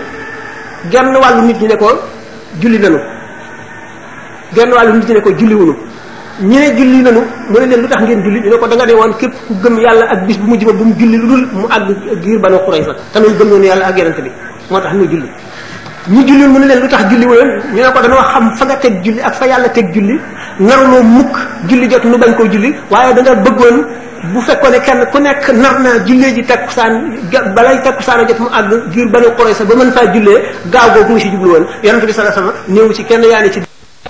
genn 0.92 1.10
wàllu 1.24 1.42
nit 1.48 1.58
ñi 1.62 1.68
ne 1.68 1.76
ko 1.78 1.90
julli 2.62 2.78
nanu 2.78 3.00
genn 4.56 4.72
wàllu 4.78 4.94
nit 4.98 5.08
ñi 5.08 5.14
ne 5.14 5.22
ko 5.22 5.30
julli 5.40 5.56
wunu 5.56 5.76
ñi 6.50 6.58
ne 6.60 6.68
julli 6.78 6.98
ne 7.02 7.12
leen 7.70 7.82
lu 7.82 7.88
tax 7.88 8.02
ngeen 8.04 8.22
julli 8.26 8.40
ñu 8.42 8.50
ne 8.52 8.58
ko 8.58 8.66
woon 9.00 9.14
képp 9.18 9.34
ku 9.48 9.54
gëm 9.64 9.80
yàlla 9.80 10.06
ak 10.14 10.28
bis 10.28 10.38
bu 10.38 10.48
mu 10.50 10.56
jima 10.60 10.74
bu 10.74 10.84
mu 10.84 10.94
julli 11.00 11.18
lu 11.18 11.28
dul 11.30 11.48
mu 11.52 11.68
àgg 11.76 12.22
giir 12.22 12.40
Banu 12.40 12.58
Qurayza 12.66 12.94
te 13.12 13.20
noonu 13.20 13.38
gëm 13.40 13.48
noonu 13.50 13.66
yàlla 13.66 13.86
ak 13.88 13.98
yonent 13.98 14.22
bi 14.22 14.32
moo 14.70 14.80
tax 14.80 14.94
mu 14.94 15.04
julli 15.06 15.30
ñu 16.12 16.22
julli 16.28 16.46
mu 16.48 16.60
ne 16.60 16.66
leen 16.68 16.80
lu 16.82 16.88
tax 16.88 17.06
julli 17.10 17.26
wuleen 17.26 17.50
ñu 17.74 17.82
ne 17.82 17.92
ko 17.94 18.00
dañoo 18.02 18.22
xam 18.22 18.56
fa 18.58 18.66
nga 18.66 18.76
teg 18.76 19.02
julli 19.02 19.20
ak 19.22 19.34
fa 19.34 19.46
yàlla 19.48 19.70
teg 19.70 19.92
julli 19.96 20.20
narloo 20.60 21.02
mukk 21.04 21.36
julli 21.68 21.88
jot 21.90 22.04
nu 22.06 22.18
bañ 22.18 22.34
koo 22.36 22.46
julli 22.46 22.76
waaye 22.90 23.14
da 23.14 23.34
bëggoon 23.36 23.78
bu 24.34 24.40
fekkoon 24.42 24.72
ne 24.72 24.80
kenn 24.86 25.06
ku 25.12 25.20
nekk 25.20 25.50
nar 25.54 25.80
naa 25.82 25.98
jullee 26.06 26.34
ji 26.36 26.44
takkusaan 26.44 27.02
balay 27.56 27.78
takkusaan 27.84 28.20
a 28.20 28.28
jot 28.28 28.40
mu 28.40 28.50
àgg 28.52 28.94
giir 28.94 29.08
banu 29.10 29.28
Qurayza 29.38 29.66
ba 29.66 29.76
mën 29.76 29.92
faa 29.92 30.06
jullee 30.14 30.44
gaaw 30.72 30.88
googu 30.98 31.14
mu 31.14 31.20
si 31.20 31.30
jublu 31.32 31.50
woon 31.54 31.66
yonent 31.84 32.06
bi 32.06 32.14
sallallahu 32.14 32.38
alayhi 32.38 32.46
wasallam 32.46 32.56
néew 32.76 32.94
ci 32.94 33.04
kenn 33.06 33.24
yaa 33.24 33.42
ne 33.42 33.50
ci 33.52 33.60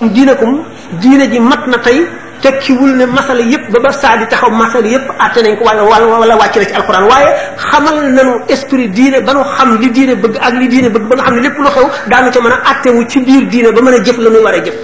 diinakum 0.00 0.62
diine 1.00 1.28
ji 1.30 1.40
mat 1.40 1.66
na 1.66 1.78
tey 1.78 2.06
tekkiwul 2.42 2.94
ne 2.96 3.06
masala 3.06 3.40
yépp 3.40 3.70
ba 3.72 3.78
ba 3.80 3.90
saa 3.92 4.16
di 4.16 4.26
taxaw 4.26 4.50
masala 4.50 4.86
yépp 4.86 5.08
àtte 5.18 5.40
nañ 5.42 5.56
ko 5.58 5.64
wala 5.64 5.82
wala 5.82 6.06
wala 6.06 6.36
wàcc 6.36 6.56
na 6.56 6.64
ci 6.64 6.74
alquran 6.74 7.04
waaye 7.08 7.30
xamal 7.56 7.96
nañu 8.12 8.34
esprit 8.48 8.88
diine 8.94 9.20
ba 9.20 9.32
nu 9.32 9.40
xam 9.56 9.78
li 9.80 9.90
diine 9.90 10.14
bëgg 10.14 10.36
ak 10.40 10.52
li 10.60 10.68
diine 10.68 10.88
bëgg 10.90 11.08
ba 11.08 11.14
nga 11.16 11.24
xam 11.24 11.34
ne 11.36 11.40
lépp 11.42 11.58
lu 11.58 11.68
xew 11.76 11.86
daanu 12.10 12.30
ca 12.30 12.40
mën 12.40 12.52
a 12.52 12.58
àttewu 12.70 13.06
ci 13.08 13.20
biir 13.20 13.48
diine 13.48 13.72
ba 13.72 13.80
mën 13.80 13.94
a 14.00 14.04
jëf 14.04 14.18
la 14.18 14.30
muy 14.30 14.42
war 14.42 14.54
a 14.54 14.60
jëf 14.62 14.76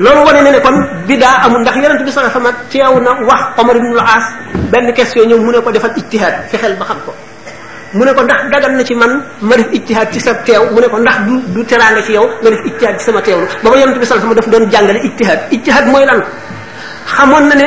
loolu 0.00 0.24
wane 0.24 0.40
na 0.42 0.50
ne 0.56 0.60
kon 0.62 0.76
bi 1.06 1.18
daa 1.20 1.44
amul 1.44 1.60
ndax 1.60 1.76
yonent 1.76 2.00
bi 2.04 2.08
sallallahu 2.10 2.36
alayhi 2.38 2.56
wasallam 2.70 2.70
teew 2.72 2.94
na 3.04 3.10
wax 3.28 3.42
Omar 3.60 3.76
ibn 3.76 3.90
al-As 4.00 4.24
benn 4.72 4.88
question 4.96 5.28
ñëw 5.28 5.38
mu 5.42 5.52
ne 5.52 5.60
ko 5.60 5.68
defal 5.70 5.92
ijtihaad 6.00 6.48
fexeel 6.48 6.74
ba 6.80 6.84
xam 6.88 6.96
ko 7.04 7.12
mu 7.92 8.04
ne 8.08 8.12
ko 8.16 8.22
ndax 8.24 8.40
dagal 8.50 8.72
na 8.72 8.84
ci 8.88 8.94
man 8.96 9.12
ma 9.44 9.54
def 9.60 9.68
ijtihaad 9.70 10.08
ci 10.16 10.20
sa 10.22 10.32
teew 10.48 10.64
mu 10.72 10.80
ne 10.80 10.88
ko 10.88 10.96
ndax 10.96 11.16
du 11.28 11.34
du 11.52 11.60
teraanga 11.68 12.00
ci 12.00 12.12
yow 12.16 12.24
nga 12.40 12.48
def 12.56 12.62
ijtihaad 12.64 12.96
ci 12.98 13.04
sama 13.04 13.20
teewlu 13.20 13.44
ba 13.62 13.68
ba 13.68 13.76
yonent 13.76 13.98
bi 14.00 14.06
sallallahu 14.06 14.32
alayhi 14.32 14.40
wasallam 14.40 14.40
daf 14.40 14.48
doon 14.48 14.64
jàngale 14.72 15.00
ijtihaad 15.04 15.40
ijtihaad 15.60 15.86
mooy 15.92 16.04
lan 16.08 16.20
xamoon 17.04 17.44
na 17.52 17.54
ne 17.60 17.66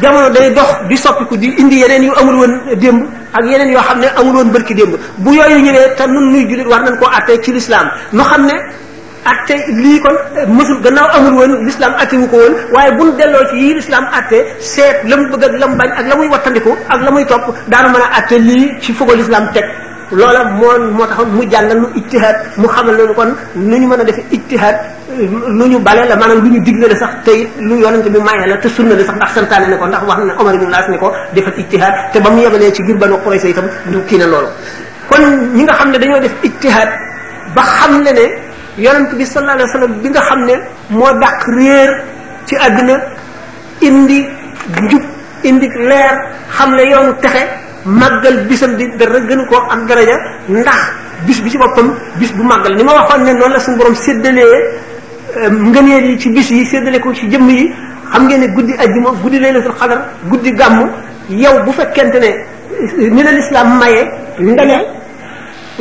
jamono 0.00 0.28
day 0.32 0.48
dox 0.56 0.70
di 0.88 0.96
soppiku 0.96 1.36
di 1.36 1.52
indi 1.60 1.84
yeneen 1.84 2.08
yu 2.08 2.12
amul 2.16 2.36
woon 2.48 2.52
démb 2.80 3.04
ak 3.36 3.44
yeneen 3.44 3.76
yoo 3.76 3.82
xam 3.84 4.00
ne 4.00 4.08
amul 4.16 4.36
woon 4.40 4.48
bërki 4.56 4.72
démb 4.72 4.96
bu 5.20 5.34
yooyu 5.36 5.60
ñëwee 5.68 5.92
te 5.96 6.06
nun 6.08 6.32
nuy 6.32 6.48
war 6.64 6.80
nañ 6.80 6.96
koo 6.96 7.10
àttee 7.12 7.36
ci 7.44 7.52
lislaam 7.52 7.92
nu 8.12 8.22
xam 8.24 8.46
ne 8.48 8.56
atte 9.30 9.56
lii 9.82 9.98
kon 10.04 10.16
eh, 10.40 10.46
mësul 10.58 10.78
gannaaw 10.84 11.08
amul 11.18 11.34
woon 11.40 11.52
l'islam 11.66 11.92
atte 12.02 12.14
wu 12.20 12.26
ko 12.32 12.36
woon 12.42 12.54
waaye 12.74 12.92
buñ 12.98 13.10
delloo 13.20 13.44
ci 13.50 13.56
yi 13.64 13.74
l'islam 13.78 14.04
atte 14.18 14.38
seet 14.72 14.96
la 15.10 15.16
mu 15.18 15.26
bëgg 15.32 15.44
ak 15.48 15.56
la 15.62 15.66
mu 15.70 15.76
bañ 15.80 15.90
ak 16.00 16.06
la 16.10 16.14
muy 16.18 16.28
wattandiku 16.34 16.70
ak 16.94 17.00
la 17.06 17.10
muy 17.14 17.24
topp 17.32 17.44
daanu 17.72 17.88
mën 17.94 18.02
a 18.06 18.08
atte 18.18 18.36
lii 18.48 18.66
ci 18.82 18.90
fogo 18.96 19.12
l'islam 19.20 19.44
teg 19.54 19.64
loola 20.18 20.42
moo 20.60 20.74
moo 20.96 21.06
tax 21.10 21.20
mu 21.36 21.42
jàngal 21.52 21.76
nu 21.82 21.86
ijtihaad 22.00 22.36
mu 22.60 22.68
xamal 22.74 22.94
loolu 22.98 23.14
kon 23.18 23.30
nu 23.68 23.76
ñu 23.80 23.86
mën 23.90 24.00
a 24.02 24.04
def 24.08 24.18
ijtihaad 24.36 24.76
eh, 25.20 25.28
lu 25.58 25.64
ñu 25.72 25.78
bale 25.86 26.02
la 26.10 26.16
maanaam 26.20 26.40
lu 26.44 26.48
ñu 26.54 26.60
digle 26.66 26.96
sax 27.02 27.12
te 27.24 27.30
it 27.40 27.48
lu 27.68 27.74
yonente 27.84 28.08
bi 28.14 28.18
maye 28.28 28.44
la 28.50 28.56
te 28.62 28.68
sunna 28.76 28.94
ndax 28.94 29.30
santaane 29.36 29.66
ne 29.72 29.76
ko 29.80 29.86
ndax 29.86 30.02
wax 30.08 30.20
na 30.28 30.32
Omar 30.40 30.54
ibn 30.54 30.98
ko 31.02 31.08
defal 31.34 31.54
ijtihaad 31.62 31.94
te 32.12 32.18
ba 32.24 32.28
mu 32.34 32.40
yebalee 32.44 32.72
ci 32.76 32.82
ngir 32.82 32.96
Banu 33.02 33.16
Qurayza 33.22 33.48
itam 33.52 33.66
du 33.92 33.98
kii 34.08 34.18
na 34.20 34.26
loolu 34.32 34.48
kon 35.10 35.22
ñi 35.56 35.62
nga 35.64 35.74
xam 35.78 35.88
ne 35.92 35.98
dañoo 36.02 36.20
def 36.26 36.34
ijtihaad 36.48 36.88
ba 37.54 37.62
xam 37.76 37.94
ne 38.06 38.12
ne 38.20 38.26
yonent 38.86 39.10
bi 39.18 39.24
sallallahu 39.26 39.56
alayhi 39.58 39.68
wa 39.70 39.74
sallam 39.76 39.92
bi 40.02 40.08
nga 40.12 40.22
xam 40.28 40.40
ne 40.48 40.54
moo 40.98 41.12
dàq 41.22 41.38
réer 41.58 41.90
ci 42.46 42.54
àdduna 42.66 42.96
indi 43.88 44.18
njub 44.82 45.02
indi 45.48 45.66
leer 45.88 46.14
xam 46.56 46.70
ne 46.76 46.82
yoonu 46.92 47.12
texe 47.22 47.42
màggal 48.00 48.36
bisam 48.48 48.72
di 48.78 48.84
dara 48.98 49.18
gënu 49.28 49.44
koo 49.48 49.60
am 49.72 49.80
daraja 49.88 50.16
ndax 50.60 50.78
bis 51.26 51.38
bi 51.44 51.50
ci 51.52 51.58
boppam 51.62 51.88
bis 52.18 52.30
bu 52.36 52.42
màggal 52.52 52.72
ni 52.76 52.82
ma 52.84 52.92
waxoon 52.98 53.20
ne 53.26 53.32
noonu 53.38 53.54
la 53.54 53.58
suñu 53.64 53.76
borom 53.78 53.94
séddalee 53.94 54.46
euh, 55.36 55.50
ngëneel 55.50 56.04
yi 56.10 56.18
ci 56.20 56.28
bis 56.34 56.48
yi 56.50 56.64
séddale 56.72 56.98
ko 57.00 57.12
ci 57.12 57.28
jëmm 57.30 57.48
yi 57.50 57.66
xam 58.12 58.22
ngeen 58.28 58.40
ne 58.40 58.46
guddi 58.54 58.72
ajjuma 58.82 59.10
guddi 59.22 59.38
laylatul 59.40 59.74
xadar 59.80 60.00
guddi 60.30 60.50
gàmmu 60.58 60.84
yow 61.42 61.54
bu 61.64 61.72
fekkente 61.72 62.18
ne 62.24 62.30
euh, 62.30 63.10
ni 63.14 63.22
la 63.22 63.32
lislaam 63.32 63.78
maye 63.80 64.02
nga 64.38 64.64
ne 64.70 64.76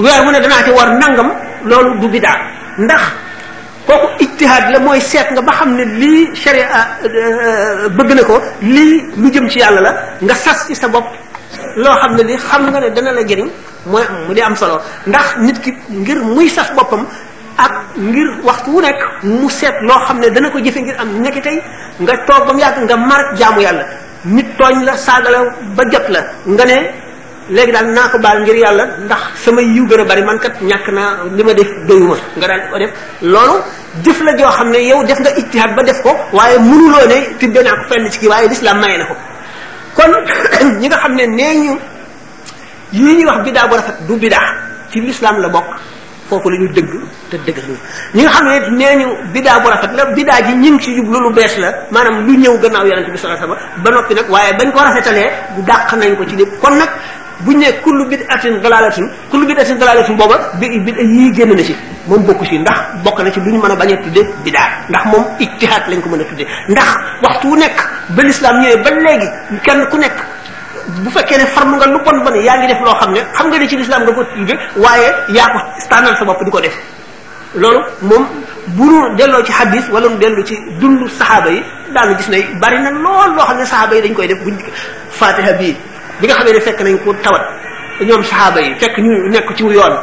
weer 0.04 0.20
mu 0.26 0.30
ne 0.32 0.40
danaa 0.42 0.64
ci 0.66 0.72
war 0.78 0.90
nangam 1.02 1.30
loolu 1.70 2.00
du 2.02 2.10
bidaa 2.10 2.57
ndax 2.78 3.02
kooku 3.90 4.08
ijtihaad 4.24 4.66
la 4.74 4.80
mooy 4.80 5.00
seet 5.02 5.28
nga 5.34 5.42
ba 5.42 5.52
xam 5.60 5.70
ne 5.78 5.84
lii 6.02 6.30
sharia 6.42 6.68
euh, 7.04 7.10
euh, 7.18 7.90
bëgg 7.98 8.12
na 8.18 8.24
ko 8.24 8.36
lii 8.62 9.04
lu 9.22 9.28
jëm 9.34 9.50
ci 9.50 9.60
yàlla 9.60 9.82
la 9.82 9.92
nga 10.22 10.36
sas 10.36 10.66
ci 10.68 10.76
sa 10.76 10.88
bopp 10.88 11.06
loo 11.76 11.96
xam 12.02 12.16
ne 12.16 12.24
li 12.24 12.36
xam 12.38 12.70
nga 12.70 12.80
ne 12.80 12.90
dana 12.92 13.12
la 13.14 13.22
jëriñ 13.26 13.50
mooy 13.86 14.04
mu 14.28 14.34
di 14.34 14.42
am 14.42 14.56
solo 14.56 14.80
ndax 15.08 15.26
nit 15.40 15.60
ki 15.64 15.72
ngir 15.90 16.18
muy 16.24 16.50
sas 16.50 16.70
boppam 16.76 17.04
ak 17.58 17.74
ngir 17.98 18.28
waxtu 18.44 18.70
wu 18.72 18.82
nekk 18.82 19.02
mu 19.24 19.50
seet 19.50 19.76
loo 19.82 19.98
xam 20.06 20.20
ne 20.20 20.30
dana 20.30 20.50
ko 20.52 20.60
jëfe 20.60 20.78
ngir 20.82 20.98
am 21.00 21.10
nekki 21.22 21.42
tey 21.42 21.62
nga 22.00 22.14
toog 22.28 22.46
ba 22.48 22.54
mu 22.54 22.60
yàgg 22.60 22.84
nga 22.84 22.96
mar 22.98 23.22
jaamu 23.38 23.62
yàlla 23.62 23.86
nit 24.26 24.46
tooñ 24.60 24.84
la 24.84 24.96
saaga 24.98 25.30
la 25.32 25.40
ba 25.76 25.84
jot 25.92 26.08
la 26.10 26.20
nga 26.46 26.66
ne 26.66 27.06
léegi 27.50 27.72
daal 27.72 27.86
naa 27.98 28.08
ko 28.12 28.18
baal 28.20 28.42
ngir 28.44 28.56
yàlla 28.64 28.84
ndax 29.06 29.22
sama 29.44 29.62
yiw 29.62 29.86
gën 29.90 30.02
a 30.02 30.04
bari 30.06 30.24
man 30.24 30.38
kat 30.40 30.54
ñàkk 30.70 30.88
naa 30.92 31.12
li 31.36 31.44
ma 31.44 31.54
def 31.54 31.68
doyuma 31.88 32.16
nga 32.38 32.48
daal 32.48 32.62
ko 32.72 32.78
def 32.80 32.92
loolu 33.22 33.54
jëf 34.04 34.20
la 34.26 34.32
joo 34.38 34.52
xam 34.58 34.70
ne 34.74 34.80
yow 34.90 35.04
def 35.06 35.20
nga 35.24 35.30
ijtihaad 35.40 35.76
ba 35.76 35.84
def 35.84 36.02
ko 36.04 36.12
waaye 36.38 36.58
mënuloo 36.70 37.06
ne 37.12 37.18
tibbe 37.40 37.60
naa 37.66 37.72
ko 37.80 37.84
fenn 37.94 38.12
ci 38.12 38.20
kii 38.22 38.30
waaye 38.34 38.48
lislaam 38.52 38.80
maye 38.82 38.98
na 38.98 39.06
ko 39.10 39.16
kon 39.98 40.12
ñi 40.82 40.88
nga 40.88 40.98
xam 41.04 41.14
ne 41.20 41.24
nee 41.38 41.54
ñu 41.64 41.74
yii 42.98 43.16
ñuy 43.18 43.26
wax 43.30 43.42
bidaa 43.46 43.68
bu 43.70 43.76
rafet 43.76 43.96
du 44.08 44.14
bidaa 44.24 44.48
ci 44.92 45.00
lislaam 45.02 45.38
la 45.44 45.48
bokk 45.56 45.68
foofu 46.30 46.50
la 46.52 46.58
ñu 46.62 46.68
dëgg 46.76 46.92
te 47.30 47.36
dëgg 47.46 47.58
la 47.70 47.78
ñi 48.18 48.24
xam 48.34 48.46
ne 48.50 48.56
nee 48.80 48.94
ñu 49.02 49.08
bu 49.34 49.68
rafet 49.74 49.92
la 49.98 50.04
bidaa 50.18 50.40
ji 50.46 50.54
ñi 50.64 50.70
ngi 50.72 50.82
ci 50.84 50.96
jublu 50.98 51.18
lu 51.26 51.32
bees 51.38 51.54
la 51.64 51.70
maanaam 51.94 52.26
lu 52.28 52.34
ñëw 52.44 52.56
gannaaw 52.62 52.86
yonente 52.90 53.12
bi 53.14 53.18
sallallahu 53.20 53.46
alayhi 53.46 53.62
wasallam 53.62 53.84
ba 53.84 53.90
noppi 53.92 54.14
nag 54.16 54.30
waaye 54.34 54.54
bañ 54.60 54.70
ko 54.74 54.80
rafetalee 54.88 55.32
dàq 55.70 55.94
nañ 56.00 56.16
ko 56.18 56.24
ci 56.30 56.36
lépp 56.36 56.54
kon 56.62 56.76
nag 56.82 56.90
bu 57.46 57.52
ñu 57.52 57.60
ne 57.60 57.72
kullu 57.82 58.04
bid'atin 58.12 58.54
dalalatun 58.64 59.06
kullu 59.32 59.44
bid'atin 59.50 59.76
dalalatun 59.82 60.16
booba 60.18 60.38
bi 60.62 60.68
bid'a 60.86 61.02
yii 61.04 61.32
génn 61.38 61.52
na 61.58 61.64
ci 61.64 61.76
moom 62.10 62.22
bokku 62.28 62.46
ci 62.50 62.58
ndax 62.60 62.78
bokk 63.06 63.20
na 63.22 63.32
ci 63.32 63.40
lu 63.42 63.52
ñu 63.52 63.60
mën 63.62 63.72
a 63.72 63.76
bañ 63.82 63.90
a 63.94 63.98
tudde 64.04 64.22
bid'a 64.46 64.60
ndax 64.90 65.04
moom 65.12 65.24
ijtihaad 65.40 65.84
lañ 65.92 66.00
ko 66.02 66.10
mën 66.10 66.22
a 66.22 66.24
tudde 66.30 66.46
ndax 66.74 66.90
waxtu 67.22 67.48
wu 67.50 67.56
nekk 67.58 67.78
ba 68.16 68.22
lislaam 68.24 68.62
ñëwee 68.62 68.84
ba 68.84 68.90
léegi 68.90 69.28
kenn 69.64 69.86
ku 69.92 69.98
nekk 69.98 70.16
bu 71.04 71.10
fekkee 71.12 71.38
ne 71.38 71.46
farmu 71.46 71.76
nga 71.78 71.86
lu 71.88 72.00
bon 72.06 72.18
bon 72.24 72.36
yaa 72.42 72.58
ngi 72.58 72.68
def 72.68 72.82
loo 72.82 72.96
xam 73.02 73.12
ne 73.14 73.20
xam 73.38 73.48
nga 73.48 73.58
ne 73.60 73.68
ci 73.68 73.78
lislaam 73.78 74.02
nga 74.04 74.12
ko 74.14 74.24
tudde 74.36 74.54
waaye 74.78 75.10
yaa 75.30 75.48
ko 75.54 75.60
standard 75.78 76.18
sa 76.18 76.26
bopp 76.26 76.44
di 76.44 76.50
ko 76.52 76.60
def 76.62 76.74
loolu 77.56 77.80
moom 78.02 78.26
bu 78.76 78.86
nu 78.86 79.16
delloo 79.16 79.44
ci 79.44 79.52
hadis 79.52 79.86
wala 79.92 80.08
nu 80.10 80.18
dellu 80.18 80.44
ci 80.44 80.58
dundu 80.80 81.08
saxaaba 81.08 81.50
yi 81.52 81.64
daanu 81.94 82.16
gis 82.18 82.30
ne 82.30 82.42
bari 82.60 82.80
na 82.82 82.90
lool 82.92 83.36
loo 83.36 83.46
xam 83.46 83.58
ne 83.58 83.66
saxaaba 83.66 83.96
yi 83.96 84.02
dañ 84.02 84.14
koy 84.16 84.28
def 84.28 84.44
buñ 84.44 84.56
bii 85.60 85.76
bi 86.22 86.28
nga 86.28 86.36
xamee 86.36 86.54
ne 86.54 86.60
fekk 86.60 86.80
nañ 86.82 86.98
ko 87.06 87.14
tawat 87.24 87.42
ñoom 88.02 88.24
sahaba 88.24 88.60
yi 88.62 88.74
fekk 88.80 88.98
ñu 89.00 89.12
nekk 89.32 89.50
ci 89.56 89.64
yoon 89.64 89.94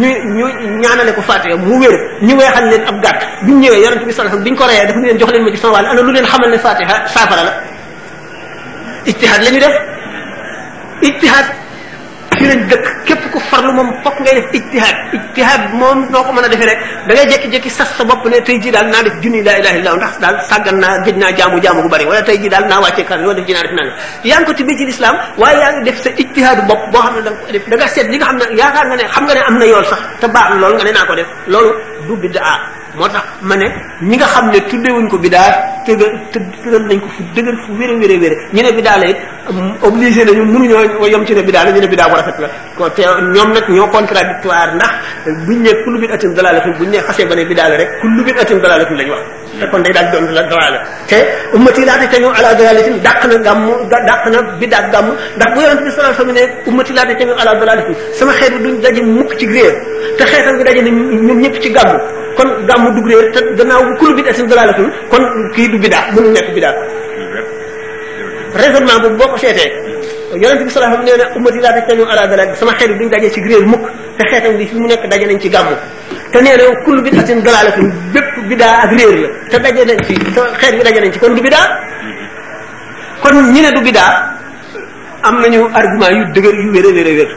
ñu 0.00 0.08
ñu 0.36 0.44
ñaanale 0.80 1.12
ko 1.14 1.22
fatiha 1.22 1.56
mu 1.56 1.78
wér 1.80 1.94
ñu 2.20 2.34
weexal 2.36 2.64
leen 2.70 2.84
ab 2.88 2.96
gàtt 3.04 3.18
bi 3.44 3.50
ñu 3.52 3.58
ñëwee 3.60 3.82
yonent 3.84 4.04
bi 4.06 4.12
sallallahu 4.12 4.42
biñ 4.44 4.54
ko 4.56 4.64
reyee 4.66 4.86
dafa 4.86 4.98
ñu 4.98 5.06
leen 5.06 5.18
jox 5.18 5.30
leen 5.32 5.44
ma 5.44 5.50
ci 5.50 5.56
sama 5.56 5.78
ana 5.78 5.92
lu 6.02 6.12
leen 6.12 6.26
xamal 6.26 6.50
ne 6.50 6.58
fatiha 6.58 6.94
saafara 7.06 7.42
la 7.48 7.52
ijtihad 9.06 9.40
la 9.44 9.50
ñu 9.50 9.58
def 9.64 9.74
ijtihad 11.08 11.46
ci 12.44 12.50
lañ 12.58 12.68
dëkk 12.68 13.04
képp 13.06 13.22
ku 13.32 13.38
farlu 13.50 13.72
noo 16.10 16.22
ko 16.24 16.32
mën 16.32 16.44
a 16.44 16.48
rek 16.48 16.78
da 17.08 17.14
ngay 17.14 17.26
jékki-jékki 17.28 17.70
sas 17.70 17.88
sa 17.98 18.04
bopp 18.04 18.24
ne 18.26 18.40
tey 18.46 18.58
jii 18.62 18.70
daal 18.70 18.86
naa 18.88 19.02
def 19.02 19.14
junni 19.22 19.42
laa 19.42 19.56
ilaha 19.58 19.76
illallah 19.78 19.96
ndax 19.96 20.14
daal 20.22 20.36
sàggan 20.50 20.76
naa 20.82 20.94
naa 21.22 21.32
jaamu 21.38 21.56
jaamu 21.64 21.88
bari 21.92 22.04
wala 22.04 22.22
tey 22.22 22.38
jii 22.38 22.48
naa 22.70 22.80
wàccee 22.84 23.04
kan 23.08 23.20
wala 23.24 23.34
def 23.38 23.44
ji 23.48 23.52
naa 23.52 23.62
def 23.66 23.72
naa 23.78 23.86
yaa 24.30 24.54
ci 24.78 24.84
lislaam 24.90 25.16
waaye 25.40 25.84
def 25.84 25.96
sa 26.04 26.10
ijtihaadu 26.22 26.62
bopp 26.70 26.82
boo 26.92 27.02
xam 27.02 27.14
ne 27.18 27.24
da 27.26 27.34
nga 27.46 27.46
ko 27.46 27.52
def 27.54 27.64
da 27.70 27.76
nga 27.76 27.86
seet 27.94 28.08
li 28.12 28.16
nga 28.18 28.26
xam 28.30 28.36
ne 28.40 28.44
yaakaar 28.60 28.86
nga 28.88 28.96
ne 29.00 29.04
am 29.48 29.54
na 29.60 29.64
yool 29.72 29.84
sax 29.92 30.00
te 30.20 30.26
baax 30.34 30.48
loolu 30.60 30.74
nga 30.76 30.84
ne 30.86 30.92
naa 30.96 31.06
ko 31.08 31.14
def 31.20 31.28
loolu 31.52 31.70
du 32.06 32.14
biddaa 32.22 32.58
moo 32.96 33.08
tax 33.08 33.24
ma 33.40 33.54
ne 33.54 33.66
ñi 34.00 34.16
nga 34.16 34.24
xam 34.26 34.46
ne 34.50 34.58
tuddewuñ 34.70 35.06
ko 35.10 35.16
bidaa 35.18 35.50
tëgal 35.86 36.12
tëgal 36.62 36.84
nañ 36.88 36.98
ko 37.02 37.08
fu 37.14 37.22
dëgër 37.34 37.56
fu 37.64 37.72
wéré 37.78 37.94
wéré 38.00 38.16
wéré 38.22 38.36
ñu 38.54 38.62
ne 38.62 38.72
bidaa 38.72 38.96
la 38.98 39.06
it 39.10 39.16
um, 39.50 39.74
obligé 39.82 40.24
nañu 40.24 40.44
mënuñoo 40.44 41.06
yem 41.06 41.24
ci 41.26 41.34
ne 41.34 41.42
bidaa 41.42 41.64
la 41.64 41.70
ñu 41.70 41.80
ne 41.80 41.88
bidaa 41.88 42.08
bu 42.08 42.14
rafet 42.14 42.38
la 42.38 42.48
ko 42.76 42.90
te 42.90 43.02
ñoom 43.02 43.52
nag 43.52 43.66
ñoo 43.68 43.88
contradictoire 43.88 44.74
ndax 44.74 44.90
buñ 45.46 45.58
ne 45.62 45.82
kullu 45.82 45.98
bid'atin 46.00 46.34
dalaalatin 46.34 46.74
buñ 46.78 46.90
ne 46.90 46.98
xasee 47.02 47.26
ba 47.26 47.34
ne 47.34 47.44
bidaa 47.44 47.68
la 47.68 47.76
rek 47.76 48.00
kullu 48.00 48.22
bid'atin 48.24 48.58
dalaalatin 48.58 48.96
lañ 48.96 49.10
wax 49.10 49.22
te 49.60 49.66
kon 49.72 49.82
day 49.84 49.92
daal 49.92 50.06
doon 50.12 50.34
la 50.34 50.42
dowaale 50.50 50.78
te 51.08 51.16
ummati 51.54 51.84
laa 51.88 51.98
tatañu 52.02 52.28
ala 52.38 52.50
dalalatin 52.58 52.96
dàq 53.06 53.20
na 53.30 53.36
gàmm 53.46 53.62
dàq 54.08 54.22
na 54.32 54.38
biddaat 54.60 54.92
gàmm 54.92 55.06
ndax 55.36 55.48
bu 55.54 55.60
yonent 55.62 55.82
bi 55.84 55.90
sallallahu 55.90 56.14
alayhi 56.14 56.26
wasallam 56.26 56.34
ne 56.34 56.42
ummati 56.66 56.92
laa 56.96 57.76
sama 58.18 58.32
xeet 58.38 58.52
bi 58.54 58.58
duñ 58.70 58.80
daje 58.82 59.02
mukk 59.14 59.30
ci 59.38 59.46
réer 59.46 59.72
te 60.18 60.24
xeetam 60.26 60.56
bi 60.58 60.64
daje 60.64 60.80
na 60.82 60.90
ñoom 61.26 61.38
ñëpp 61.42 61.60
ci 61.62 61.70
gàmm 61.70 61.98
kon 62.36 62.48
gàmm 62.68 62.84
dug 62.96 63.06
réer 63.10 63.26
te 63.34 63.38
gannaaw 63.58 63.82
bu 63.86 63.92
kulu 63.98 64.14
biddatin 64.16 64.46
dalalatin 64.46 64.88
kon 65.10 65.22
kii 65.54 65.68
du 65.68 65.78
biddaat 65.78 66.06
mënu 66.14 66.28
nekk 66.32 66.54
biddaat 66.54 66.76
raisonnement 68.56 68.98
boobu 69.02 69.16
boo 69.18 69.28
ko 69.32 69.36
seetee 69.36 69.70
yonent 70.42 70.62
bi 70.66 70.70
sallallahu 70.70 70.98
alayhi 70.98 71.04
wasallam 71.04 71.04
nee 71.04 71.18
na 71.18 71.24
ummati 71.36 71.58
laa 71.64 71.74
tatañu 71.78 72.04
ala 72.12 72.22
dalalatin 72.30 72.56
sama 72.60 72.72
xeet 72.78 72.88
bi 72.92 72.96
duñ 73.04 73.08
daje 73.14 73.28
ci 73.34 73.40
réer 73.48 73.66
mukk 73.72 73.82
te 74.18 74.22
xeetam 74.30 74.56
bi 74.58 74.66
fi 74.66 74.74
mu 74.80 74.86
nekk 74.88 75.02
nañ 75.10 75.38
ci 75.42 75.48
gàmm 75.54 75.68
te 76.32 76.38
nee 76.42 76.56
na 76.58 76.64
kullu 76.84 77.00
biddatin 77.06 77.38
dalalatin 77.46 77.88
bidaa 78.48 78.84
ak 78.84 78.90
réer 78.96 79.16
la 79.24 79.30
te 79.50 79.56
daje 79.62 79.82
nañ 79.84 79.98
ci 80.06 80.14
te 80.14 80.42
xeet 80.60 81.16
kon 81.20 81.32
du 81.34 81.40
bidaa 81.46 81.66
kon 83.22 83.36
ñi 83.52 83.60
du 83.74 83.80
bidaa 83.88 84.12
am 85.22 85.36
nañu 85.42 85.60
argument 85.78 86.14
yu 86.18 86.24
dëgër 86.34 86.54
yu 86.62 86.68
wér 86.74 86.86
a 86.88 86.92
wér 86.92 87.06
a 87.06 87.12
wér 87.18 87.30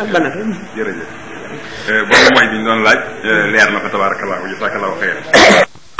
ak 0.00 0.06
banaka 0.12 0.38
jërëjëf 0.76 1.08
eh, 1.90 2.02
boobu 2.08 2.28
mooy 2.34 2.46
bi 2.52 2.56
ñu 2.58 2.64
doon 2.64 2.80
laaj 2.86 3.00
eh, 3.28 3.42
leer 3.52 3.68
na 3.72 3.78
fa 3.84 3.88
tabaarakallaahu 3.92 4.44
jazaakallaahu 4.54 4.96
xayran 5.00 5.20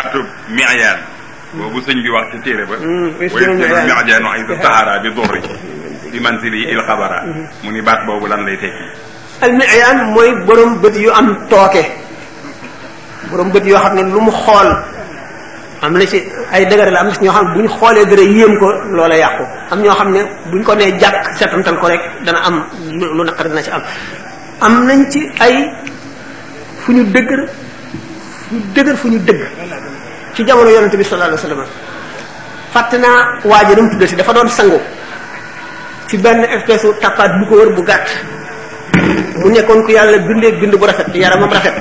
atub 0.05 0.25
miyaan 0.57 0.99
boobu 1.57 1.79
sëñ 1.85 1.97
bi 2.05 2.09
wa 2.15 2.21
ci 2.33 2.37
téere 2.45 2.65
ba 2.71 2.77
waymiyaan 3.35 4.25
ay 4.35 4.43
sa 4.49 4.55
tahara 4.65 4.93
bi 5.05 5.09
dorri 5.17 5.41
di 6.13 6.19
manzili 6.25 6.61
il 6.73 6.81
xabara 6.87 7.19
hmm. 7.25 7.47
mu 7.63 7.69
ni 7.71 7.81
baat 7.89 8.01
boobu 8.07 8.27
lan 8.33 8.43
lay 8.47 8.57
tekki 8.63 8.85
al 9.45 9.53
miyaan 9.59 9.99
mooy 10.17 10.31
borom 10.49 10.73
bët 10.83 10.95
yu 11.05 11.11
am 11.21 11.29
tooke 11.53 11.85
borom 13.31 13.49
bët 13.55 13.65
yoo 13.65 13.79
xam 13.83 13.95
ne 13.97 14.03
lu 14.03 14.21
mu 14.21 14.31
xool 14.31 14.69
am 15.83 15.93
na 15.99 16.05
ci 16.07 16.19
ay 16.53 16.65
dëgër 16.67 16.91
la 16.93 16.99
am 17.01 17.07
na 17.07 17.13
ci 17.15 17.23
ñoo 17.25 17.33
xam 17.33 17.47
ne 17.47 17.53
bu 17.55 17.61
ñu 17.63 17.69
xoolee 17.79 18.05
dara 18.11 18.23
yéem 18.23 18.59
ko 18.59 18.67
loola 18.97 19.17
yàqu 19.17 19.45
am 19.71 19.79
ñoo 19.83 19.95
xam 19.95 20.11
ne 20.15 20.21
bu 20.51 20.57
ñu 20.59 20.65
ko 20.65 20.75
nee 20.75 20.99
jàkk 21.01 21.23
setantal 21.39 21.79
ko 21.81 21.87
rek 21.89 22.03
dana 22.25 22.39
am 22.49 22.57
lu 23.17 23.23
naqar 23.25 23.49
dina 23.49 23.63
ci 23.63 23.71
am 23.71 23.83
am 24.67 24.75
nañ 24.87 25.01
ci 25.13 25.21
ay 25.41 25.55
fu 26.83 26.93
ñu 26.93 27.03
dëgër 27.15 27.41
fu 28.49 28.55
ñu 28.87 28.97
fu 29.01 29.09
ñu 29.13 29.19
dëgg 29.27 29.43
ci 30.35 30.45
jamono 30.47 30.69
yonente 30.71 30.97
bi 30.97 31.05
sallallahu 31.05 31.31
alayhi 31.33 31.43
wasallam 31.43 31.67
fàtte 32.73 32.97
naa 33.05 33.19
waajo 33.51 33.73
nu 33.77 33.83
mu 33.83 34.07
si 34.07 34.15
dafa 34.17 34.33
doon 34.33 34.49
sangu 34.49 34.79
ci 36.09 36.17
benn 36.19 36.41
espèce 36.55 36.85
u 36.87 36.93
tappaat 37.01 37.31
bu 37.39 37.45
ko 37.49 37.55
wër 37.59 37.71
bu 37.77 37.83
gàtt 37.89 38.07
mu 39.41 39.49
nekkoon 39.51 39.81
ku 39.85 39.91
yàlla 39.93 40.19
bindee 40.29 40.53
bind 40.61 40.75
bu 40.81 40.85
rafet 40.87 41.15
yaramam 41.23 41.51
rafet 41.59 41.75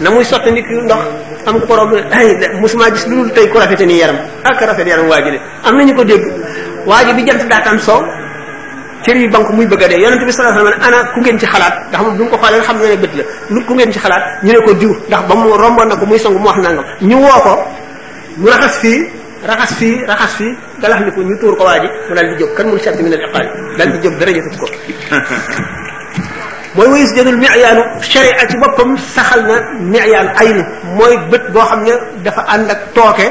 na 0.00 0.08
muy 0.10 0.24
sotti 0.24 0.50
nit 0.52 0.66
ndox 0.86 1.02
am 1.50 1.56
problème 1.70 2.04
ay 2.18 2.26
musuma 2.62 2.86
gis 2.94 3.04
lu 3.06 3.16
dul 3.20 3.30
tey 3.36 3.46
ko 3.52 3.56
rafete 3.60 3.84
nii 3.86 3.98
yaram 4.02 4.16
ak 4.48 4.56
ah, 4.62 4.66
rafet 4.70 4.86
yaram 4.88 5.06
waa 5.10 5.20
ji 5.24 5.30
de 5.32 5.38
am 5.64 5.74
nañu 5.78 5.92
ko 5.96 6.02
dégg 6.10 6.24
waa 6.88 7.04
ji 7.04 7.12
bi 7.16 7.22
jant 7.28 7.42
daataan 7.50 7.78
soow 7.78 8.00
cër 9.04 9.16
yi 9.16 9.28
banque 9.28 9.52
muy 9.52 9.66
bëgg 9.66 9.82
a 9.82 9.88
dee 9.88 10.00
yonente 10.00 10.24
bi 10.24 10.32
sallallahu 10.32 10.72
alayhi 10.88 11.12
ku 11.14 11.20
ngeen 11.20 11.38
ci 11.38 11.46
xalaat 11.46 11.74
ndax 11.90 12.00
ko 12.32 12.36
xoolee 12.42 12.62
xam 12.66 12.76
na 12.80 12.86
ne 12.88 12.96
bët 12.96 13.12
la 13.18 13.24
lu 13.54 13.60
ku 13.66 13.74
ngeen 13.74 13.92
ci 13.92 13.98
xalaat 13.98 14.24
ñu 14.42 14.60
ko 14.66 14.72
diw 14.72 14.92
ndax 15.08 15.20
ba 15.28 15.34
mu 15.34 15.48
romboon 15.62 15.88
na 15.88 15.96
ko 15.96 16.04
muy 16.06 16.18
song 16.18 16.34
mu 16.40 16.46
wax 16.48 16.56
nangam 16.64 16.84
ñu 17.08 17.16
ko 17.44 17.52
mu 18.40 18.46
raxas 18.48 18.76
fii 18.80 18.98
raxas 19.46 19.74
fii 19.78 19.94
raxas 20.08 20.32
fii 20.38 20.52
galax 20.80 20.98
ni 21.04 21.10
ko 21.12 21.20
ñu 21.28 21.34
tuur 21.40 21.54
ko 21.58 21.64
waa 21.64 21.78
ji 21.78 21.88
mu 22.08 22.14
daal 22.16 22.26
di 22.30 22.34
jóg 22.40 22.50
kan 22.56 22.66
mu 22.70 22.78
seet 22.78 22.96
mi 23.04 23.10
ne 23.12 23.16
a 23.16 23.40
daal 23.78 23.90
di 23.92 23.98
jóg 24.04 24.14
dara 24.16 24.32
ko 24.58 24.66
mooy 26.76 26.88
wayus 26.92 27.10
jënul 27.16 27.38
miyaalu 27.42 27.82
sharia 28.10 28.46
ci 28.50 28.56
boppam 28.64 28.90
saxal 29.14 29.40
na 29.48 29.56
miyaal 29.92 30.28
ayni 30.42 30.62
mooy 30.98 31.14
bët 31.30 31.44
boo 31.54 31.64
xam 31.70 31.82
ne 31.84 31.94
dafa 32.24 32.42
ànd 32.54 32.70
ak 32.70 32.80
tooke 32.94 33.26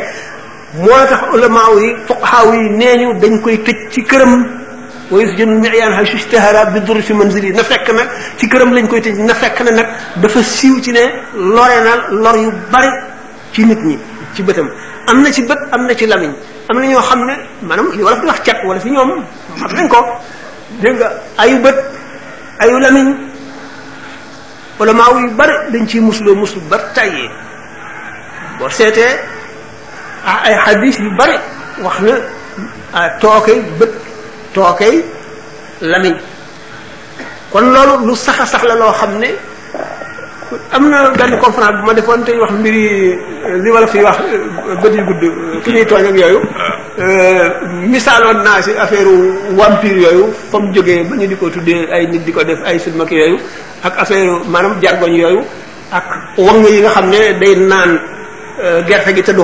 moo 0.84 1.00
tax 1.12 1.22
ulamaaw 1.36 1.74
yi 1.80 1.96
fuqahaaw 2.08 2.48
yi 2.54 2.70
nee 2.80 2.96
ñu 3.02 3.14
dañ 3.22 3.40
koy 3.42 3.58
tëj 3.64 3.78
ci 3.92 4.02
këram 4.04 4.34
wayus 5.12 5.32
jënul 5.38 5.60
miyaan 5.64 5.92
xay 5.98 6.08
sustahara 6.18 6.66
bi 6.74 6.80
dur 6.82 7.00
fi 7.02 7.14
manzili 7.14 7.52
na 7.52 7.64
fekk 7.64 7.88
nag 7.96 8.08
ci 8.38 8.46
këram 8.52 8.72
lañ 8.76 8.88
koy 8.92 9.02
tëj 9.06 9.18
na 9.24 9.34
fekk 9.42 9.58
na 9.64 9.72
nag 9.72 9.88
dafa 10.22 10.44
siiw 10.44 10.76
ci 10.84 10.92
ne 10.92 11.04
lore 11.56 11.78
na 11.86 11.94
lor 12.24 12.38
yu 12.38 12.52
bari 12.72 12.92
ci 13.54 13.64
nit 13.66 13.80
ñi 13.88 13.98
ci 14.36 14.44
bëtam 14.44 14.68
am 15.08 15.22
na 15.24 15.32
ci 15.32 15.42
bët 15.48 15.60
am 15.72 15.82
na 15.88 15.94
ci 15.96 16.06
lamiñ 16.12 16.34
am 16.70 16.76
na 16.80 16.86
ñoo 16.88 17.02
xam 17.08 17.22
ne 17.30 17.36
maanaam 17.68 17.88
li 17.96 18.04
wolof 18.04 18.20
di 18.22 18.26
wax 18.28 18.40
cat 18.44 18.60
wala 18.66 18.80
fi 18.80 18.90
ñoom 18.92 19.12
xam 19.60 19.72
nañ 19.78 19.88
ko 19.88 20.00
dégg 20.82 20.96
nga 21.00 21.08
ayu 21.38 21.56
bët 21.64 21.76
ayu 22.62 22.78
lamiñ 22.80 23.29
ulamaa 24.80 25.12
yu 25.20 25.30
bari 25.38 25.56
dañ 25.74 25.84
ciy 25.90 26.00
musloo 26.02 26.36
muslu 26.36 26.62
ba 26.72 26.78
tàyyee 26.96 27.28
boo 28.60 28.70
seetee 28.72 29.14
ah, 30.26 30.40
ay 30.48 30.56
xadis 30.66 30.98
yu 31.04 31.10
bari 31.20 31.36
wax 31.84 31.98
na 32.02 32.14
ah, 32.96 33.08
tookay 33.20 33.60
bët 33.80 33.92
tookay 34.56 35.04
lamiñ 35.84 36.16
kon 37.52 37.66
loolu 37.76 38.08
lu 38.08 38.16
sax 38.16 38.48
sax 38.48 38.64
la 38.64 38.76
loo 38.80 38.94
xam 38.96 39.20
ne 39.20 39.30
am 40.72 40.90
na 40.90 41.12
benn 41.14 41.38
conférence 41.44 41.76
bu 41.82 41.86
ma 41.88 41.94
defoon 41.94 42.24
tey 42.24 42.40
wax 42.40 42.52
mbiri 42.54 43.12
euh, 43.46 43.62
li 43.64 43.70
wala 43.70 43.88
fi 43.88 44.00
wax 44.04 44.16
euh, 44.18 44.76
bët 44.82 44.96
yu 44.96 45.04
gudd 45.06 45.24
euh, 45.24 45.62
ki 45.64 45.70
ñuy 45.76 45.86
tooñ 45.86 46.08
ak 46.08 46.16
yooyu 46.16 46.40
misaaloon 47.88 48.44
naa 48.44 48.62
si 48.64 48.72
affaire 48.80 49.08
vampire 49.60 49.98
yooyu 50.08 50.32
fa 50.52 50.60
mu 50.60 50.72
jógee 50.74 51.04
ba 51.04 51.16
ñu 51.20 51.28
di 51.28 51.36
ko 51.36 51.50
tuddee 51.52 51.84
ay 51.92 52.08
nit 52.08 52.24
di 52.26 52.32
ko 52.32 52.44
def 52.48 52.60
ay 52.66 52.80
film 52.80 53.02
ak 53.04 53.12
yooyu 53.12 53.38
ak 53.84 53.94
affaire 54.04 54.36
maanaam 54.54 54.76
jargoñ 54.84 55.12
yooyu 55.22 55.40
ak 55.92 56.36
wang 56.38 56.60
yi 56.68 56.82
nga 56.84 56.90
xam 56.90 57.08
ne 57.10 57.22
day 57.40 57.56
naan 57.56 57.92
euh, 58.64 58.80
gerte 58.88 59.10
gi 59.16 59.22
te 59.24 59.32
du 59.34 59.44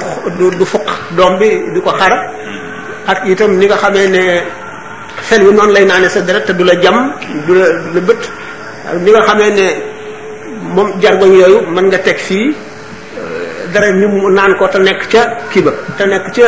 du 0.52 0.66
fukk 0.66 0.86
doom 1.18 1.40
bi 1.40 1.50
di 1.74 1.80
ko 1.82 1.92
xara 1.96 2.18
ak 3.08 3.24
itam 3.28 3.56
ni 3.58 3.66
nga 3.66 3.76
xamee 3.80 4.08
ne 4.12 4.44
fel 5.28 5.42
wi 5.48 5.52
noonu 5.56 5.72
lay 5.74 5.86
naane 5.88 6.08
sa 6.12 6.20
deret 6.22 6.44
te 6.46 6.52
du 6.54 6.64
la 6.64 6.76
jam 6.82 7.14
du 7.48 7.54
la 7.56 7.68
la 7.96 8.02
bët 8.02 8.22
ni 9.04 9.10
nga 9.12 9.22
xamee 9.28 9.52
ne 9.56 9.66
moom 10.76 10.88
jargoñ 11.02 11.32
yooyu 11.40 11.60
man 11.72 11.86
nga 11.88 11.98
teg 12.00 12.20
fii 12.20 12.52
euh, 12.52 13.72
dara 13.74 13.88
ni 13.92 14.06
naan 14.36 14.52
koo 14.60 14.68
te 14.68 14.80
nekk 14.84 15.02
ca 15.12 15.22
kii 15.52 15.62
ba 15.64 15.72
te 15.98 16.04
nekk 16.06 16.26
ca 16.36 16.48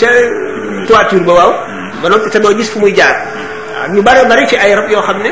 ca 0.00 0.08
toiture 0.88 1.24
ba 1.28 1.32
waaw 1.34 1.52
mm. 1.52 2.02
ba 2.02 2.06
noppi 2.08 2.28
te 2.32 2.38
doo 2.40 2.54
gis 2.56 2.70
fu 2.72 2.78
muy 2.80 2.92
jaar 2.96 3.12
mm. 3.12 3.32
waaw 3.76 3.92
ñu 3.94 4.00
bare 4.02 4.20
bari 4.28 4.46
ci 4.48 4.56
ay 4.56 4.72
rab 4.74 4.88
yoo 4.90 5.02
xam 5.04 5.20
ne 5.22 5.30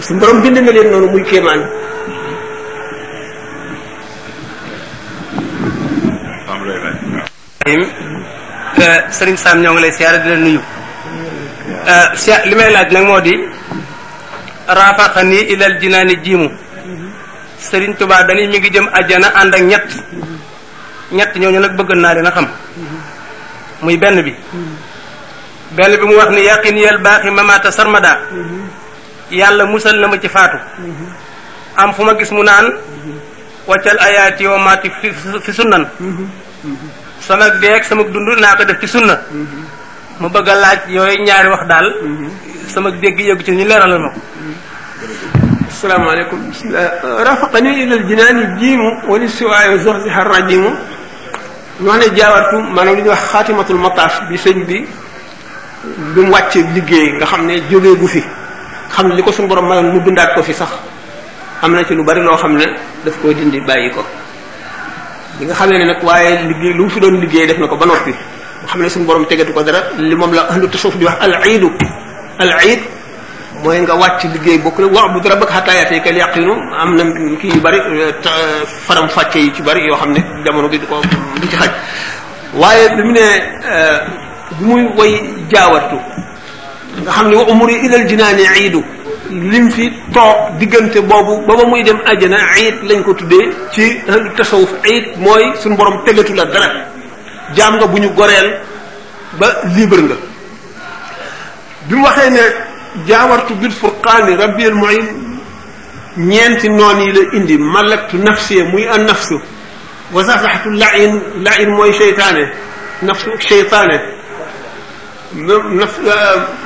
su 0.00 0.14
borom 0.18 0.40
bind 0.42 0.58
na 0.58 0.72
leen 0.72 0.88
noonu 0.90 1.08
muy 1.12 1.22
kéemaan 1.28 1.62
Serigne 9.12 9.38
sam 9.38 9.62
ñoo 9.62 9.72
ngi 9.74 9.82
lay 9.82 9.92
siyaare 9.94 10.18
di 10.24 10.28
la 10.30 10.36
nuyu 10.36 10.60
eh, 11.86 12.42
li 12.48 12.54
may 12.56 12.70
laaj 12.74 12.90
nag 12.94 13.04
moo 13.06 13.20
di 13.20 13.34
rafaqani 14.66 15.38
ila 15.52 15.64
al 15.66 15.76
jinaani 15.78 16.14
jiimu 16.24 16.48
serigne 17.58 17.94
touba 17.96 18.24
dañuy 18.26 18.48
mi 18.48 18.58
ngi 18.58 18.70
jëm 18.70 18.88
aljana 18.92 19.28
ànd 19.40 19.54
ak 19.54 19.62
ñett 19.62 19.88
ñett 21.12 21.32
ñooñu 21.36 21.60
nag 21.60 21.76
bëgg 21.76 21.90
naa 21.94 22.14
leen 22.14 22.26
a 22.26 22.30
xam 22.32 22.46
muy 23.82 23.96
benn 23.96 24.20
bi 24.22 24.34
benn 25.76 25.92
bi 26.00 26.04
mu 26.06 26.14
wax 26.18 26.30
ni 26.34 26.40
yaqin 26.50 26.76
yal 26.76 26.98
baaxi 26.98 27.30
mamata 27.30 27.70
sarmada 27.70 28.12
yàlla 29.32 29.64
musal 29.66 29.96
na 29.98 30.06
ma 30.08 30.18
ci 30.20 30.28
faatu 30.28 30.58
am 31.76 31.92
fu 31.92 32.02
ma 32.04 32.14
gis 32.14 32.30
mu 32.30 32.42
naan 32.42 32.66
waccal 33.66 33.96
ayaati 33.98 34.46
wa 34.46 34.58
maati 34.58 34.90
fi 35.44 35.52
sunnan 35.52 35.86
sama 37.20 37.48
deeg 37.62 37.82
sama 37.84 38.02
dund 38.04 38.38
naa 38.40 38.56
ko 38.56 38.64
def 38.64 38.78
ci 38.80 38.86
sunna 38.88 39.18
mu 40.20 40.28
bëgg 40.28 40.46
laaj 40.46 40.78
yooyu 40.88 41.22
ñaari 41.24 41.48
wax 41.48 41.64
daal 41.66 41.86
sama 42.68 42.90
dégg 42.90 43.20
yëgu 43.20 43.42
ci 43.44 43.50
ñu 43.52 43.64
leeralal 43.64 43.98
ma 44.00 44.10
ko 44.12 44.18
asalaamaaleykum 45.70 46.38
bismillah 46.50 46.90
rafaqani 47.26 47.70
ilal 47.82 48.04
jinaani 48.08 48.42
jiimu 48.60 48.90
wali 49.08 49.28
siwaayo 49.28 49.78
zoxsiha 49.78 50.24
rajimu 50.24 50.70
ñu 51.80 51.88
wax 51.88 51.98
ne 52.06 52.16
jaawartu 52.16 52.56
maanaam 52.74 52.96
li 52.96 53.02
ñuy 53.02 53.08
wax 53.10 53.22
xaatimatul 53.32 53.76
mataaf 53.80 54.20
bi 54.28 54.36
sëñ 54.36 54.58
bi 54.66 54.78
bi 56.14 56.20
mu 56.20 56.30
wàcce 56.32 56.60
liggéey 56.74 57.12
nga 57.16 57.26
xam 57.26 57.46
ne 57.46 57.60
jógee 57.70 57.96
gu 57.96 58.06
fi 58.06 58.22
xam 58.96 59.08
li 59.16 59.22
ko 59.22 59.32
suñu 59.32 59.48
borom 59.48 59.66
mayoon 59.66 59.92
mu 59.92 60.00
dundaat 60.00 60.34
ko 60.34 60.42
fi 60.42 60.52
sax 60.52 60.68
am 61.62 61.72
na 61.72 61.84
ci 61.84 61.94
lu 61.94 62.04
bari 62.04 62.20
loo 62.22 62.36
xam 62.36 62.52
ne 62.56 62.66
daf 63.04 63.14
koy 63.22 63.34
dindi 63.34 63.60
bàyyi 63.60 63.90
ko 63.90 64.04
li 65.40 65.44
nga 65.46 65.54
xamee 65.54 65.78
ne 65.78 65.84
nag 65.86 66.02
waaye 66.04 66.42
liggéey 66.46 66.74
lu 66.74 66.88
fi 66.88 67.00
doon 67.00 67.20
liggéey 67.20 67.46
def 67.46 67.58
na 67.58 67.66
ko 67.66 67.76
ba 67.76 67.86
noppi 67.86 68.12
xam 68.68 68.80
ne 68.80 68.88
suñu 68.88 69.04
borom 69.06 69.24
tegatu 69.26 69.52
ko 69.52 69.62
dara 69.62 69.80
li 69.96 70.14
moom 70.14 70.32
la 70.34 70.46
ahlu 70.50 70.68
tasawuf 70.68 70.96
di 70.96 71.04
wax 71.04 71.16
al 71.20 71.34
iidu 71.46 71.70
al 72.38 72.52
iid 72.64 72.80
mooy 73.64 73.80
nga 73.80 73.94
wàcc 73.94 74.22
liggéey 74.34 74.58
bokk 74.58 74.78
la 74.78 74.86
wa'bud 74.86 75.24
rabbaka 75.26 75.52
hattaa 75.54 75.74
ya'tiyaka 75.74 76.08
al 76.10 76.16
yaqiinu 76.16 76.52
am 76.82 76.94
na 76.96 77.04
kii 77.40 77.52
yu 77.54 77.60
bari 77.60 77.78
euh, 77.80 78.64
faram 78.86 79.08
fàcce 79.08 79.52
ci 79.54 79.62
bari 79.62 79.80
yoo 79.88 79.96
xam 79.96 80.12
ne 80.12 80.20
jamono 80.44 80.68
gi 80.68 80.78
du 80.78 80.86
ko 80.86 81.00
du 81.40 81.48
ci 81.48 81.56
xaj 81.56 81.70
waaye 82.54 82.90
bi 82.96 83.02
mu 83.02 83.12
ne 83.12 83.24
euh, 83.64 83.98
bu 84.58 84.64
muy 84.66 84.84
way 84.96 85.22
jaawartu 85.48 85.96
nga 87.00 87.10
xam 87.12 87.28
ne 87.30 87.36
wa 87.36 87.44
umri 87.52 87.74
ilal 87.86 88.04
jinaani 88.08 88.42
iidu 88.60 88.82
lim 89.50 89.70
fi 89.70 89.84
toog 90.12 90.58
diggante 90.58 91.00
boobu 91.00 91.44
ba 91.46 91.56
ba 91.56 91.64
muy 91.66 91.82
dem 91.82 91.98
àjjana 92.04 92.36
iid 92.58 92.76
lañ 92.88 93.02
ko 93.04 93.14
tuddee 93.14 93.46
ci 93.72 93.98
tasawuf 94.36 94.70
iid 94.84 95.16
mooy 95.18 95.42
suñ 95.62 95.74
borom 95.76 96.04
tegatu 96.04 96.34
la 96.34 96.44
dara 96.44 96.68
jaam 97.56 97.76
nga 97.76 97.86
bu 97.86 97.98
ñu 97.98 98.08
goreel 98.14 98.48
ba 99.38 99.48
libre 99.76 100.02
nga 100.02 100.16
bi 101.88 101.94
mu 101.94 102.04
waxee 102.04 102.30
ne 102.30 102.40
jaawartu 103.06 103.54
bil 103.54 103.70
furqaani 103.70 104.36
rabbi 104.36 104.64
al 104.66 104.74
muin 104.74 105.06
ñeenti 106.16 106.68
noon 106.68 107.00
yi 107.00 107.12
la 107.12 107.20
indi 107.32 107.58
malaktu 107.58 108.18
nafsi 108.18 108.62
muy 108.62 108.84
an 108.86 109.04
nafsu 109.06 109.40
wa 110.12 110.24
safaxtu 110.24 110.70
lain 110.70 111.20
lain 111.42 111.68
mooy 111.70 111.92
cheytaane 111.92 112.52
nafsu 113.02 113.30
cheytaane 113.38 114.21
نفس 115.36 115.98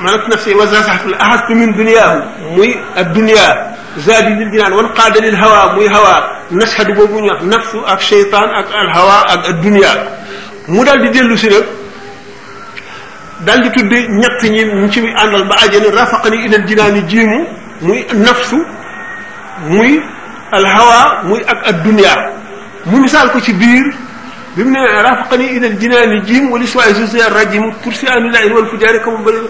معناتها 0.01 0.27
نفسي 0.27 0.53
وزن 0.53 0.83
صحة 0.83 1.05
الأحد 1.05 1.51
من 1.51 1.73
دنياه 1.75 2.13
مي 2.57 2.75
الدنيا 2.97 3.47
زاد 3.97 4.23
للجنان 4.25 4.71
وانقاد 4.73 5.17
للهواء 5.17 5.75
مي 5.75 5.89
هواء 5.97 6.21
نشهد 6.51 6.87
بوبنا 6.91 7.43
نفس 7.43 7.71
أك 7.85 8.01
شيطان 8.01 8.43
أك 8.49 8.67
الهواء 8.67 9.23
أك 9.33 9.49
الدنيا 9.49 9.93
مودال 10.67 11.01
دي 11.01 11.09
ديلو 11.19 11.35
سيرك 11.43 11.65
دال 13.45 13.61
دي 13.63 13.69
تودي 13.69 13.99
نيات 14.15 14.43
ني 14.53 14.61
نتي 14.85 14.99
مي 15.01 15.11
اندال 15.23 15.43
با 15.49 15.55
اجي 15.63 15.77
رافقني 15.97 16.37
ان 16.45 16.53
الجنان 16.61 17.07
جيمو 17.07 17.41
مي 17.87 17.97
النفس 18.15 18.51
مي 19.71 19.91
الهواء 20.57 21.25
مي 21.27 21.41
أك 21.53 21.61
الدنيا 21.71 22.13
مو 22.89 22.97
مثال 23.03 23.25
كو 23.33 23.39
سي 23.39 23.53
بير 23.59 23.87
بمن 24.57 24.75
رافقني 25.07 25.45
إذا 25.57 25.67
الجنان 25.71 26.11
جيم 26.27 26.43
ولسوا 26.51 26.81
عزيز 26.87 27.11
يا 27.15 27.19
الرجيم 27.29 27.63
ترسي 27.85 28.05
أن 28.09 28.13
الله 28.27 28.39
يرون 28.45 28.59
الفجار 28.65 28.95
كم 29.05 29.15
بريد 29.23 29.45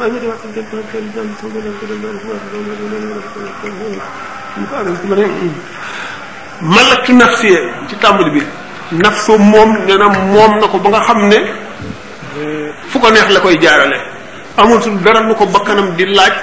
ملك 6.76 7.06
نفسي 7.24 7.54
تتعمل 7.92 8.22
لبي 8.28 8.42
نفسه 9.06 9.36
موم 9.52 9.70
نانا 9.88 10.08
موم 10.34 10.52
نكو 10.64 10.78
بغا 10.86 11.00
خمنا 11.08 11.40
فوكا 12.92 13.10
نيخ 13.14 13.28
لكو 13.36 13.50
يجارة 13.56 13.86
لك 13.92 14.02
أمون 14.60 14.80
سن 14.84 14.94
نكو 15.30 15.46
بكنا 15.56 15.82
دي 15.98 16.06
لاج 16.18 16.36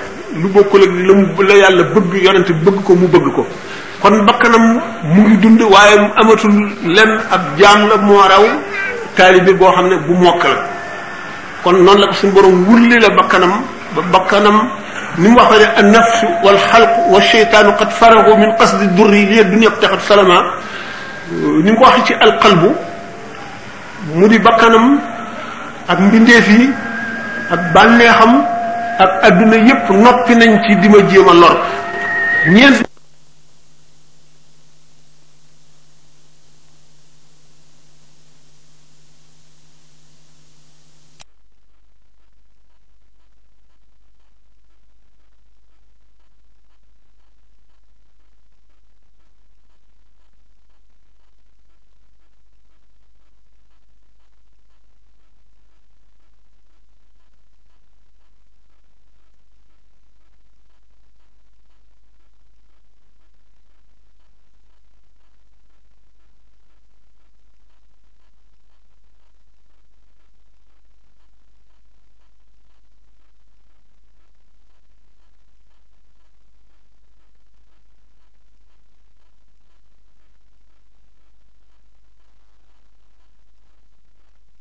لبو 0.43 0.61
كولك 0.71 0.89
لم 1.09 1.21
يالا 1.63 1.83
بغي 1.95 2.21
يالا 2.27 2.41
تبغي 2.49 2.81
كو 2.87 2.93
مو 3.01 3.07
بغي 3.15 3.31
كو 3.37 3.45
kon 4.03 4.27
bakkanam 4.27 4.63
mu 5.13 5.21
ngi 5.29 5.37
dund 5.43 5.61
waaye 5.75 5.97
amatul 6.23 6.55
len 6.97 7.11
ab 7.31 7.43
jaam 7.59 7.87
la 7.89 7.97
moo 8.03 8.19
raw 8.23 8.43
taalibe 9.17 9.55
boo 9.59 9.71
xam 9.73 9.87
ne 9.89 9.97
bu 10.07 10.15
mokk 10.19 10.43
la 10.45 10.55
kon 11.63 11.75
noonu 11.85 12.01
la 12.03 12.07
ko 12.11 12.15
suñu 12.19 12.33
borom 12.33 12.57
wulli 12.67 12.97
la 13.01 13.09
bakkanam 13.15 13.63
ba 13.95 14.01
bakkanam 14.13 14.59
ni 15.19 15.29
mu 15.29 15.37
waxee 15.39 15.69
ne 15.83 15.91
nafs 15.95 16.19
wal 16.45 16.59
xalq 16.59 16.91
wa 17.13 17.19
cheytaanu 17.21 17.71
qad 17.79 17.91
faragu 17.99 18.33
min 18.37 18.51
qasdi 18.59 18.87
durri 18.99 19.23
li 19.27 19.45
dunya 19.45 19.71
taxat 19.79 20.01
salama 20.09 20.43
ni 21.63 21.71
mu 21.71 21.79
ko 21.79 21.85
waxee 21.87 22.05
ci 22.07 22.13
alqalbu 22.19 22.71
mu 24.15 24.27
di 24.29 24.39
bakkanam 24.39 24.99
ak 25.89 25.99
mbindeef 26.01 26.47
yi 26.49 26.71
ak 27.51 27.61
bànneexam 27.75 28.33
ak 28.99 29.11
adduna 29.23 29.57
yépp 29.57 29.87
noppi 29.91 30.35
nañ 30.35 30.59
ci 30.65 30.73
di 30.83 30.89
ma 30.89 30.99
jéem 31.09 31.29
a 31.31 31.35
lor 31.35 31.57
ñeent 32.51 32.84